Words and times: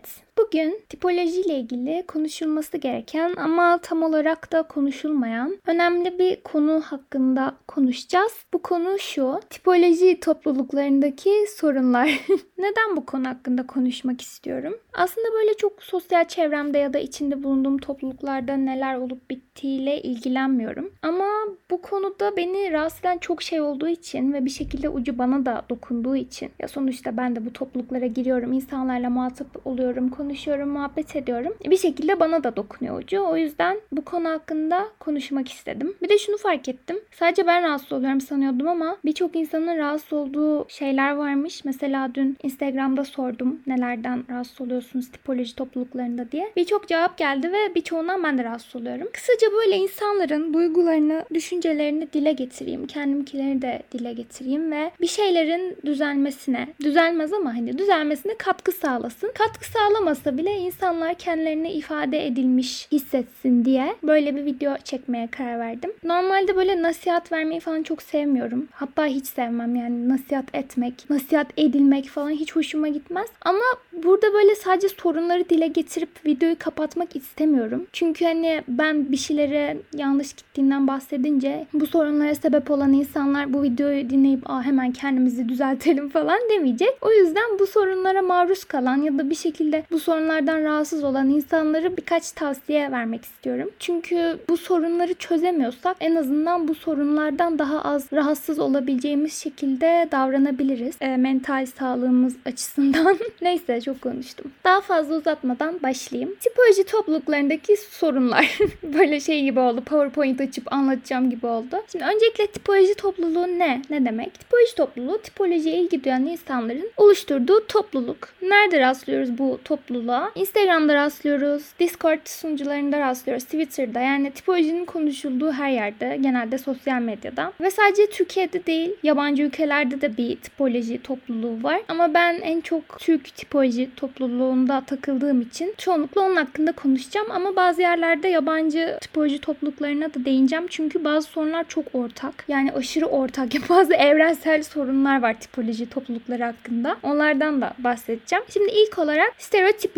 Evet, 0.00 0.24
bugün 0.52 0.82
tipoloji 0.88 1.40
ile 1.40 1.58
ilgili 1.58 2.04
konuşulması 2.08 2.76
gereken 2.76 3.34
ama 3.36 3.78
tam 3.78 4.02
olarak 4.02 4.52
da 4.52 4.62
konuşulmayan 4.62 5.58
önemli 5.66 6.18
bir 6.18 6.42
konu 6.42 6.80
hakkında 6.80 7.56
konuşacağız. 7.68 8.32
Bu 8.52 8.62
konu 8.62 8.98
şu, 8.98 9.40
tipoloji 9.50 10.20
topluluklarındaki 10.20 11.30
sorunlar. 11.56 12.20
Neden 12.58 12.96
bu 12.96 13.06
konu 13.06 13.28
hakkında 13.28 13.66
konuşmak 13.66 14.20
istiyorum? 14.20 14.74
Aslında 14.94 15.26
böyle 15.32 15.54
çok 15.54 15.82
sosyal 15.82 16.24
çevremde 16.28 16.78
ya 16.78 16.92
da 16.92 16.98
içinde 16.98 17.42
bulunduğum 17.42 17.78
topluluklarda 17.78 18.56
neler 18.56 18.94
olup 18.94 19.30
bittiğiyle 19.30 20.02
ilgilenmiyorum. 20.02 20.92
Ama 21.02 21.28
bu 21.70 21.82
konuda 21.82 22.36
beni 22.36 22.72
rahatsız 22.72 23.00
eden 23.00 23.18
çok 23.18 23.42
şey 23.42 23.60
olduğu 23.60 23.88
için 23.88 24.32
ve 24.32 24.44
bir 24.44 24.50
şekilde 24.50 24.88
ucu 24.88 25.18
bana 25.18 25.46
da 25.46 25.62
dokunduğu 25.70 26.16
için 26.16 26.50
ya 26.58 26.68
sonuçta 26.68 27.16
ben 27.16 27.36
de 27.36 27.46
bu 27.46 27.52
topluluklara 27.52 28.06
giriyorum, 28.06 28.52
insanlarla 28.52 29.10
muhatap 29.10 29.66
oluyorum, 29.66 30.08
konuşuyorum, 30.08 30.39
muhabbet 30.48 31.16
ediyorum. 31.16 31.54
Bir 31.70 31.76
şekilde 31.76 32.20
bana 32.20 32.44
da 32.44 32.56
dokunuyor 32.56 33.02
ucu. 33.02 33.20
O 33.20 33.36
yüzden 33.36 33.80
bu 33.92 34.04
konu 34.04 34.28
hakkında 34.28 34.88
konuşmak 35.00 35.48
istedim. 35.48 35.94
Bir 36.02 36.08
de 36.08 36.18
şunu 36.18 36.36
fark 36.36 36.68
ettim. 36.68 36.96
Sadece 37.10 37.46
ben 37.46 37.62
rahatsız 37.62 37.92
oluyorum 37.92 38.20
sanıyordum 38.20 38.68
ama 38.68 38.96
birçok 39.04 39.36
insanın 39.36 39.78
rahatsız 39.78 40.12
olduğu 40.12 40.68
şeyler 40.68 41.12
varmış. 41.12 41.64
Mesela 41.64 42.14
dün 42.14 42.36
Instagram'da 42.42 43.04
sordum 43.04 43.60
nelerden 43.66 44.24
rahatsız 44.30 44.60
oluyorsunuz 44.60 45.10
tipoloji 45.10 45.56
topluluklarında 45.56 46.32
diye. 46.32 46.52
Birçok 46.56 46.88
cevap 46.88 47.18
geldi 47.18 47.52
ve 47.52 47.74
birçoğundan 47.74 48.22
ben 48.22 48.38
de 48.38 48.44
rahatsız 48.44 48.76
oluyorum. 48.76 49.08
Kısaca 49.12 49.52
böyle 49.52 49.76
insanların 49.76 50.54
duygularını, 50.54 51.24
düşüncelerini 51.34 52.12
dile 52.12 52.32
getireyim. 52.32 52.86
Kendimkileri 52.86 53.62
de 53.62 53.82
dile 53.92 54.12
getireyim 54.12 54.72
ve 54.72 54.90
bir 55.00 55.06
şeylerin 55.06 55.76
düzelmesine, 55.86 56.68
düzelmez 56.80 57.32
ama 57.32 57.54
hani 57.54 57.78
düzelmesine 57.78 58.34
katkı 58.38 58.72
sağlasın. 58.72 59.32
Katkı 59.34 59.66
sağlamasa 59.66 60.29
bile 60.36 60.56
insanlar 60.56 61.14
kendilerini 61.14 61.72
ifade 61.72 62.26
edilmiş 62.26 62.88
hissetsin 62.92 63.64
diye 63.64 63.94
böyle 64.02 64.36
bir 64.36 64.44
video 64.44 64.76
çekmeye 64.84 65.26
karar 65.26 65.58
verdim. 65.58 65.92
Normalde 66.04 66.56
böyle 66.56 66.82
nasihat 66.82 67.32
vermeyi 67.32 67.60
falan 67.60 67.82
çok 67.82 68.02
sevmiyorum. 68.02 68.68
Hatta 68.72 69.06
hiç 69.06 69.26
sevmem 69.26 69.76
yani 69.76 70.08
nasihat 70.08 70.54
etmek, 70.54 71.10
nasihat 71.10 71.46
edilmek 71.56 72.08
falan 72.08 72.30
hiç 72.30 72.56
hoşuma 72.56 72.88
gitmez. 72.88 73.28
Ama 73.42 73.64
burada 73.92 74.32
böyle 74.32 74.54
sadece 74.54 74.88
sorunları 74.88 75.48
dile 75.48 75.66
getirip 75.66 76.26
videoyu 76.26 76.56
kapatmak 76.58 77.16
istemiyorum. 77.16 77.86
Çünkü 77.92 78.24
hani 78.24 78.62
ben 78.68 79.12
bir 79.12 79.16
şeylere 79.16 79.76
yanlış 79.96 80.32
gittiğinden 80.32 80.86
bahsedince 80.86 81.66
bu 81.72 81.86
sorunlara 81.86 82.34
sebep 82.34 82.70
olan 82.70 82.92
insanlar 82.92 83.52
bu 83.52 83.62
videoyu 83.62 84.10
dinleyip 84.10 84.50
Aa, 84.50 84.62
hemen 84.62 84.92
kendimizi 84.92 85.48
düzeltelim 85.48 86.08
falan 86.08 86.38
demeyecek. 86.50 86.98
O 87.00 87.12
yüzden 87.12 87.58
bu 87.58 87.66
sorunlara 87.66 88.22
maruz 88.22 88.64
kalan 88.64 88.96
ya 89.02 89.18
da 89.18 89.30
bir 89.30 89.34
şekilde 89.34 89.84
bu 89.90 89.98
sorunlardan 90.20 90.64
rahatsız 90.64 91.04
olan 91.04 91.28
insanları 91.28 91.96
birkaç 91.96 92.32
tavsiye 92.32 92.92
vermek 92.92 93.24
istiyorum. 93.24 93.70
Çünkü 93.78 94.38
bu 94.48 94.56
sorunları 94.56 95.14
çözemiyorsak 95.14 95.96
en 96.00 96.14
azından 96.14 96.68
bu 96.68 96.74
sorunlardan 96.74 97.58
daha 97.58 97.82
az 97.82 98.12
rahatsız 98.12 98.58
olabileceğimiz 98.58 99.42
şekilde 99.42 100.08
davranabiliriz. 100.12 100.96
E, 101.00 101.16
mental 101.16 101.66
sağlığımız 101.66 102.36
açısından. 102.46 103.18
Neyse 103.42 103.80
çok 103.80 104.02
konuştum. 104.02 104.52
Daha 104.64 104.80
fazla 104.80 105.14
uzatmadan 105.14 105.82
başlayayım. 105.82 106.34
Tipoloji 106.40 106.84
topluluklarındaki 106.84 107.76
sorunlar. 107.76 108.58
Böyle 108.82 109.20
şey 109.20 109.42
gibi 109.42 109.60
oldu. 109.60 109.80
PowerPoint 109.80 110.40
açıp 110.40 110.72
anlatacağım 110.72 111.30
gibi 111.30 111.46
oldu. 111.46 111.76
Şimdi 111.92 112.04
öncelikle 112.04 112.46
tipoloji 112.46 112.94
topluluğu 112.94 113.46
ne? 113.46 113.82
Ne 113.90 114.04
demek? 114.04 114.34
Tipoloji 114.40 114.74
topluluğu 114.76 115.18
tipolojiye 115.18 115.76
ilgi 115.76 116.04
duyan 116.04 116.26
insanların 116.26 116.90
oluşturduğu 116.96 117.66
topluluk. 117.66 118.28
Nerede 118.42 118.80
rastlıyoruz 118.80 119.38
bu 119.38 119.58
topluluğa? 119.64 120.09
Instagram'da 120.34 120.94
rastlıyoruz. 120.94 121.62
Discord 121.80 122.18
sunucularında 122.24 123.00
rastlıyoruz. 123.00 123.44
Twitter'da 123.44 124.00
yani 124.00 124.30
tipolojinin 124.30 124.84
konuşulduğu 124.84 125.52
her 125.52 125.70
yerde. 125.70 126.18
Genelde 126.20 126.58
sosyal 126.58 127.00
medyada. 127.00 127.52
Ve 127.60 127.70
sadece 127.70 128.10
Türkiye'de 128.10 128.66
değil 128.66 128.90
yabancı 129.02 129.42
ülkelerde 129.42 130.00
de 130.00 130.16
bir 130.16 130.36
tipoloji 130.36 131.02
topluluğu 131.02 131.62
var. 131.62 131.80
Ama 131.88 132.14
ben 132.14 132.34
en 132.34 132.60
çok 132.60 132.98
Türk 132.98 133.36
tipoloji 133.36 133.90
topluluğunda 133.96 134.82
takıldığım 134.86 135.40
için 135.40 135.74
çoğunlukla 135.78 136.20
onun 136.20 136.36
hakkında 136.36 136.72
konuşacağım. 136.72 137.26
Ama 137.30 137.56
bazı 137.56 137.80
yerlerde 137.80 138.28
yabancı 138.28 138.98
tipoloji 139.00 139.40
topluluklarına 139.40 140.14
da 140.14 140.24
değineceğim. 140.24 140.66
Çünkü 140.68 141.04
bazı 141.04 141.28
sorunlar 141.28 141.64
çok 141.68 141.84
ortak. 141.92 142.44
Yani 142.48 142.72
aşırı 142.72 143.06
ortak. 143.06 143.48
Bazı 143.68 143.94
evrensel 143.94 144.62
sorunlar 144.62 145.22
var 145.22 145.40
tipoloji 145.40 145.88
toplulukları 145.88 146.44
hakkında. 146.44 146.96
Onlardan 147.02 147.60
da 147.60 147.74
bahsedeceğim. 147.78 148.44
Şimdi 148.52 148.72
ilk 148.72 148.98
olarak 148.98 149.34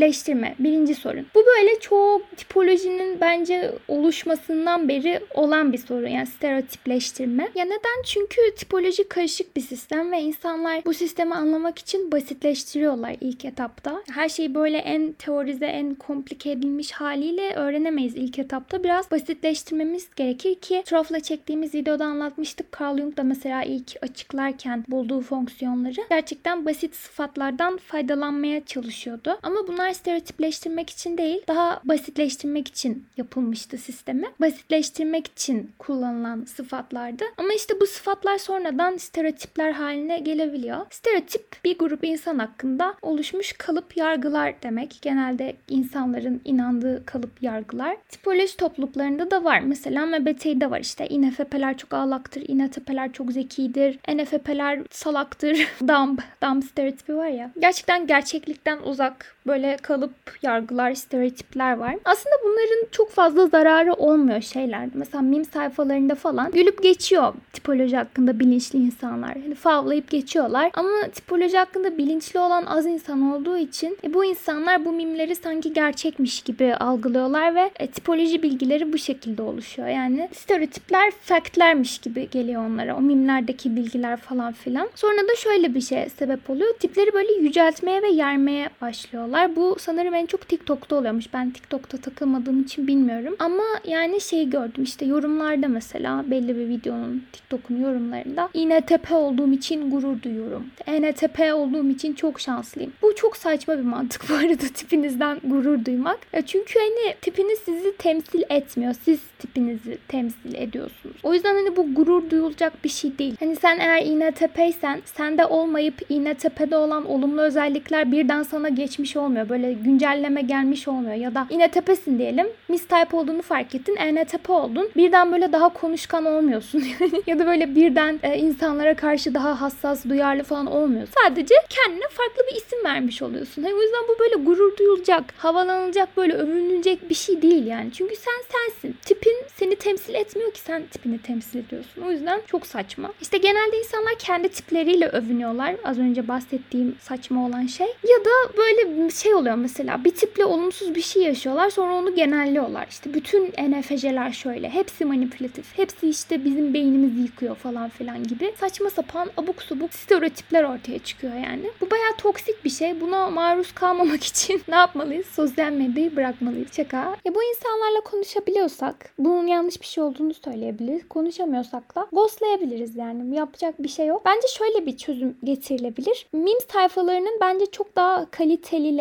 stereotipleştirme. 0.02 0.54
Birinci 0.58 0.94
sorun. 0.94 1.26
Bu 1.34 1.40
böyle 1.56 1.80
çok 1.80 2.36
tipolojinin 2.36 3.20
bence 3.20 3.72
oluşmasından 3.88 4.88
beri 4.88 5.20
olan 5.34 5.72
bir 5.72 5.78
sorun. 5.78 6.06
Yani 6.06 6.26
stereotipleştirme. 6.26 7.48
Ya 7.54 7.64
neden? 7.64 8.02
Çünkü 8.04 8.54
tipoloji 8.56 9.08
karışık 9.08 9.56
bir 9.56 9.60
sistem 9.60 10.12
ve 10.12 10.20
insanlar 10.20 10.84
bu 10.84 10.94
sistemi 10.94 11.34
anlamak 11.34 11.78
için 11.78 12.12
basitleştiriyorlar 12.12 13.16
ilk 13.20 13.44
etapta. 13.44 14.02
Her 14.10 14.28
şeyi 14.28 14.54
böyle 14.54 14.78
en 14.78 15.12
teorize, 15.12 15.66
en 15.66 15.94
komplike 15.94 16.50
edilmiş 16.50 16.92
haliyle 16.92 17.54
öğrenemeyiz 17.54 18.16
ilk 18.16 18.38
etapta. 18.38 18.84
Biraz 18.84 19.10
basitleştirmemiz 19.10 20.08
gerekir 20.16 20.54
ki 20.54 20.82
Troff'la 20.86 21.20
çektiğimiz 21.20 21.74
videoda 21.74 22.04
anlatmıştık. 22.04 22.66
Carl 22.80 22.98
Jung 22.98 23.16
da 23.16 23.22
mesela 23.22 23.62
ilk 23.62 23.96
açıklarken 24.02 24.84
bulduğu 24.88 25.20
fonksiyonları 25.20 26.00
gerçekten 26.10 26.66
basit 26.66 26.94
sıfatlardan 26.94 27.76
faydalanmaya 27.76 28.64
çalışıyordu. 28.64 29.38
Ama 29.42 29.68
bunlar 29.68 29.81
stereotipleştirmek 29.90 30.90
için 30.90 31.18
değil, 31.18 31.42
daha 31.48 31.80
basitleştirmek 31.84 32.68
için 32.68 33.06
yapılmıştı 33.16 33.78
sistemi. 33.78 34.26
Basitleştirmek 34.40 35.26
için 35.26 35.70
kullanılan 35.78 36.44
sıfatlardı. 36.44 37.24
Ama 37.36 37.52
işte 37.52 37.80
bu 37.80 37.86
sıfatlar 37.86 38.38
sonradan 38.38 38.96
stereotipler 38.96 39.72
haline 39.72 40.18
gelebiliyor. 40.18 40.86
Stereotip 40.90 41.56
bir 41.64 41.78
grup 41.78 42.04
insan 42.04 42.38
hakkında 42.38 42.94
oluşmuş 43.02 43.52
kalıp 43.52 43.96
yargılar 43.96 44.54
demek. 44.62 44.98
Genelde 45.02 45.56
insanların 45.68 46.40
inandığı 46.44 47.06
kalıp 47.06 47.42
yargılar. 47.42 47.96
Tipoloji 48.08 48.56
topluluklarında 48.56 49.30
da 49.30 49.44
var. 49.44 49.60
Mesela 49.60 50.06
MBTI'de 50.06 50.70
var 50.70 50.80
işte. 50.80 51.06
INFP'ler 51.08 51.76
çok 51.76 51.94
ağlaktır, 51.94 52.44
INTP'ler 52.48 53.12
çok 53.12 53.32
zekidir, 53.32 53.98
NFP'ler 54.08 54.80
salaktır. 54.90 55.68
dumb, 55.80 56.18
dumb 56.42 56.62
stereotipi 56.62 57.16
var 57.16 57.28
ya. 57.28 57.50
Gerçekten 57.58 58.06
gerçeklikten 58.06 58.78
uzak 58.78 59.36
böyle 59.46 59.76
kalıp 59.76 60.12
yargılar, 60.42 60.94
stereotipler 60.94 61.76
var. 61.76 61.94
Aslında 62.04 62.36
bunların 62.44 62.88
çok 62.90 63.10
fazla 63.10 63.46
zararı 63.46 63.92
olmuyor 63.92 64.40
şeyler. 64.40 64.88
Mesela 64.94 65.22
meme 65.22 65.44
sayfalarında 65.44 66.14
falan 66.14 66.50
gülüp 66.50 66.82
geçiyor 66.82 67.34
tipoloji 67.62 67.96
hakkında 67.96 68.40
bilinçli 68.40 68.78
insanlar. 68.78 69.30
Hani 69.30 69.54
favlayıp 69.54 70.10
geçiyorlar. 70.10 70.70
Ama 70.74 71.08
tipoloji 71.14 71.58
hakkında 71.58 71.98
bilinçli 71.98 72.38
olan 72.38 72.66
az 72.66 72.86
insan 72.86 73.32
olduğu 73.32 73.56
için 73.56 73.98
e, 74.04 74.14
bu 74.14 74.24
insanlar 74.24 74.84
bu 74.84 74.92
mimleri 74.92 75.36
sanki 75.36 75.72
gerçekmiş 75.72 76.42
gibi 76.42 76.74
algılıyorlar 76.74 77.54
ve 77.54 77.70
e, 77.78 77.86
tipoloji 77.86 78.42
bilgileri 78.42 78.92
bu 78.92 78.98
şekilde 78.98 79.42
oluşuyor. 79.42 79.88
Yani 79.88 80.28
stereotipler 80.32 81.10
faktlermiş 81.10 81.98
gibi 81.98 82.30
geliyor 82.30 82.66
onlara. 82.66 82.96
O 82.96 83.00
mimlerdeki 83.00 83.76
bilgiler 83.76 84.16
falan 84.16 84.52
filan. 84.52 84.88
Sonra 84.94 85.22
da 85.22 85.36
şöyle 85.36 85.74
bir 85.74 85.80
şey 85.80 86.08
sebep 86.08 86.50
oluyor. 86.50 86.74
Tipleri 86.78 87.12
böyle 87.12 87.32
yüceltmeye 87.32 88.02
ve 88.02 88.08
yermeye 88.08 88.70
başlıyorlar. 88.80 89.31
Bu 89.56 89.76
sanırım 89.78 90.14
en 90.14 90.26
çok 90.26 90.48
TikTok'ta 90.48 90.96
oluyormuş. 90.96 91.32
Ben 91.34 91.50
TikTok'ta 91.50 91.98
takılmadığım 91.98 92.62
için 92.62 92.86
bilmiyorum. 92.86 93.36
Ama 93.38 93.62
yani 93.84 94.20
şey 94.20 94.50
gördüm 94.50 94.84
işte 94.84 95.04
yorumlarda 95.04 95.68
mesela 95.68 96.24
belli 96.30 96.56
bir 96.56 96.68
videonun 96.68 97.22
TikTok'un 97.32 97.80
yorumlarında 97.80 98.48
INTP 98.54 99.12
olduğum 99.12 99.52
için 99.52 99.90
gurur 99.90 100.22
duyuyorum. 100.22 100.66
ENTP 100.86 101.40
olduğum 101.54 101.90
için 101.90 102.12
çok 102.12 102.40
şanslıyım. 102.40 102.92
Bu 103.02 103.14
çok 103.16 103.36
saçma 103.36 103.78
bir 103.78 103.82
mantık 103.82 104.22
bu 104.28 104.34
arada 104.34 104.56
tipinizden 104.74 105.38
gurur 105.44 105.84
duymak. 105.84 106.18
Ya 106.32 106.42
çünkü 106.42 106.78
hani 106.78 107.14
tipiniz 107.20 107.58
sizi 107.58 107.96
temsil 107.96 108.42
etmiyor. 108.50 108.94
Siz 109.04 109.20
tipinizi 109.38 109.98
temsil 110.08 110.54
ediyorsunuz. 110.54 111.16
O 111.22 111.34
yüzden 111.34 111.54
hani 111.54 111.76
bu 111.76 111.94
gurur 111.94 112.30
duyulacak 112.30 112.84
bir 112.84 112.88
şey 112.88 113.18
değil. 113.18 113.36
Hani 113.40 113.56
sen 113.56 113.78
eğer 113.78 114.06
INTP'ysen 114.06 115.02
sende 115.04 115.46
olmayıp 115.46 115.94
INTP'de 116.08 116.76
olan 116.76 117.06
olumlu 117.06 117.40
özellikler 117.40 118.12
birden 118.12 118.42
sana 118.42 118.68
geçmiş 118.68 119.16
olmuyor. 119.22 119.48
Böyle 119.48 119.72
güncelleme 119.72 120.42
gelmiş 120.42 120.88
olmuyor. 120.88 121.14
Ya 121.14 121.34
da 121.34 121.46
INTP'sin 121.50 122.18
diyelim. 122.18 122.46
Mistype 122.68 123.16
olduğunu 123.16 123.42
fark 123.42 123.74
ettin. 123.74 123.96
ENTP 123.96 124.50
oldun. 124.50 124.90
Birden 124.96 125.32
böyle 125.32 125.52
daha 125.52 125.68
konuşkan 125.68 126.24
olmuyorsun. 126.24 126.84
ya 127.26 127.38
da 127.38 127.46
böyle 127.46 127.74
birden 127.74 128.20
e, 128.22 128.38
insanlara 128.38 128.94
karşı 128.94 129.34
daha 129.34 129.60
hassas, 129.60 130.04
duyarlı 130.04 130.42
falan 130.42 130.66
olmuyor. 130.66 131.08
Sadece 131.22 131.54
kendine 131.68 132.04
farklı 132.10 132.42
bir 132.50 132.56
isim 132.56 132.84
vermiş 132.84 133.22
oluyorsun. 133.22 133.62
Hani 133.62 133.74
o 133.74 133.82
yüzden 133.82 134.02
bu 134.08 134.18
böyle 134.18 134.34
gurur 134.34 134.76
duyulacak, 134.76 135.24
havalanılacak, 135.36 136.16
böyle 136.16 136.34
övünülecek 136.34 137.10
bir 137.10 137.14
şey 137.14 137.42
değil 137.42 137.66
yani. 137.66 137.92
Çünkü 137.92 138.14
sen 138.16 138.32
sensin. 138.52 138.96
Tipin 139.02 139.36
seni 139.56 139.76
temsil 139.76 140.14
etmiyor 140.14 140.52
ki 140.52 140.60
sen 140.60 140.82
tipini 140.86 141.18
temsil 141.18 141.58
ediyorsun. 141.58 142.02
O 142.02 142.10
yüzden 142.10 142.40
çok 142.46 142.66
saçma. 142.66 143.12
İşte 143.20 143.38
genelde 143.38 143.78
insanlar 143.78 144.14
kendi 144.18 144.48
tipleriyle 144.48 145.08
övünüyorlar. 145.08 145.76
Az 145.84 145.98
önce 145.98 146.28
bahsettiğim 146.28 146.96
saçma 147.00 147.46
olan 147.46 147.66
şey. 147.66 147.86
Ya 147.86 148.24
da 148.24 148.56
böyle 148.56 148.96
şey 149.14 149.34
oluyor 149.34 149.54
mesela 149.54 150.04
bir 150.04 150.10
tiple 150.10 150.44
olumsuz 150.44 150.94
bir 150.94 151.02
şey 151.02 151.22
yaşıyorlar 151.22 151.70
sonra 151.70 151.94
onu 151.94 152.14
genelliyorlar. 152.14 152.86
İşte 152.90 153.14
bütün 153.14 153.46
NFC'ler 153.46 154.32
şöyle. 154.32 154.68
Hepsi 154.68 155.04
manipülatif. 155.04 155.78
Hepsi 155.78 156.08
işte 156.08 156.44
bizim 156.44 156.74
beynimizi 156.74 157.20
yıkıyor 157.20 157.56
falan 157.56 157.88
filan 157.88 158.22
gibi. 158.24 158.54
Saçma 158.60 158.90
sapan 158.90 159.30
abuk 159.36 159.62
subuk 159.62 159.94
stereotipler 159.94 160.64
ortaya 160.64 160.98
çıkıyor 160.98 161.34
yani. 161.34 161.70
Bu 161.80 161.90
bayağı 161.90 162.12
toksik 162.18 162.64
bir 162.64 162.70
şey. 162.70 163.00
Buna 163.00 163.30
maruz 163.30 163.72
kalmamak 163.72 164.24
için 164.32 164.62
ne 164.68 164.74
yapmalıyız? 164.74 165.26
Sosyal 165.26 165.72
medyayı 165.72 166.16
bırakmalıyız. 166.16 166.68
Şaka. 166.76 166.96
Ya 167.24 167.34
bu 167.34 167.42
insanlarla 167.42 168.00
konuşabiliyorsak 168.04 169.10
bunun 169.18 169.46
yanlış 169.46 169.80
bir 169.80 169.86
şey 169.86 170.04
olduğunu 170.04 170.34
söyleyebiliriz. 170.34 171.08
Konuşamıyorsak 171.08 171.94
da 171.94 172.06
ghostlayabiliriz 172.12 172.96
yani. 172.96 173.36
Yapacak 173.36 173.82
bir 173.82 173.88
şey 173.88 174.06
yok. 174.06 174.22
Bence 174.24 174.46
şöyle 174.48 174.86
bir 174.86 174.96
çözüm 174.96 175.36
getirilebilir. 175.44 176.26
Memes 176.32 176.66
sayfalarının 176.72 177.38
bence 177.40 177.66
çok 177.66 177.96
daha 177.96 178.26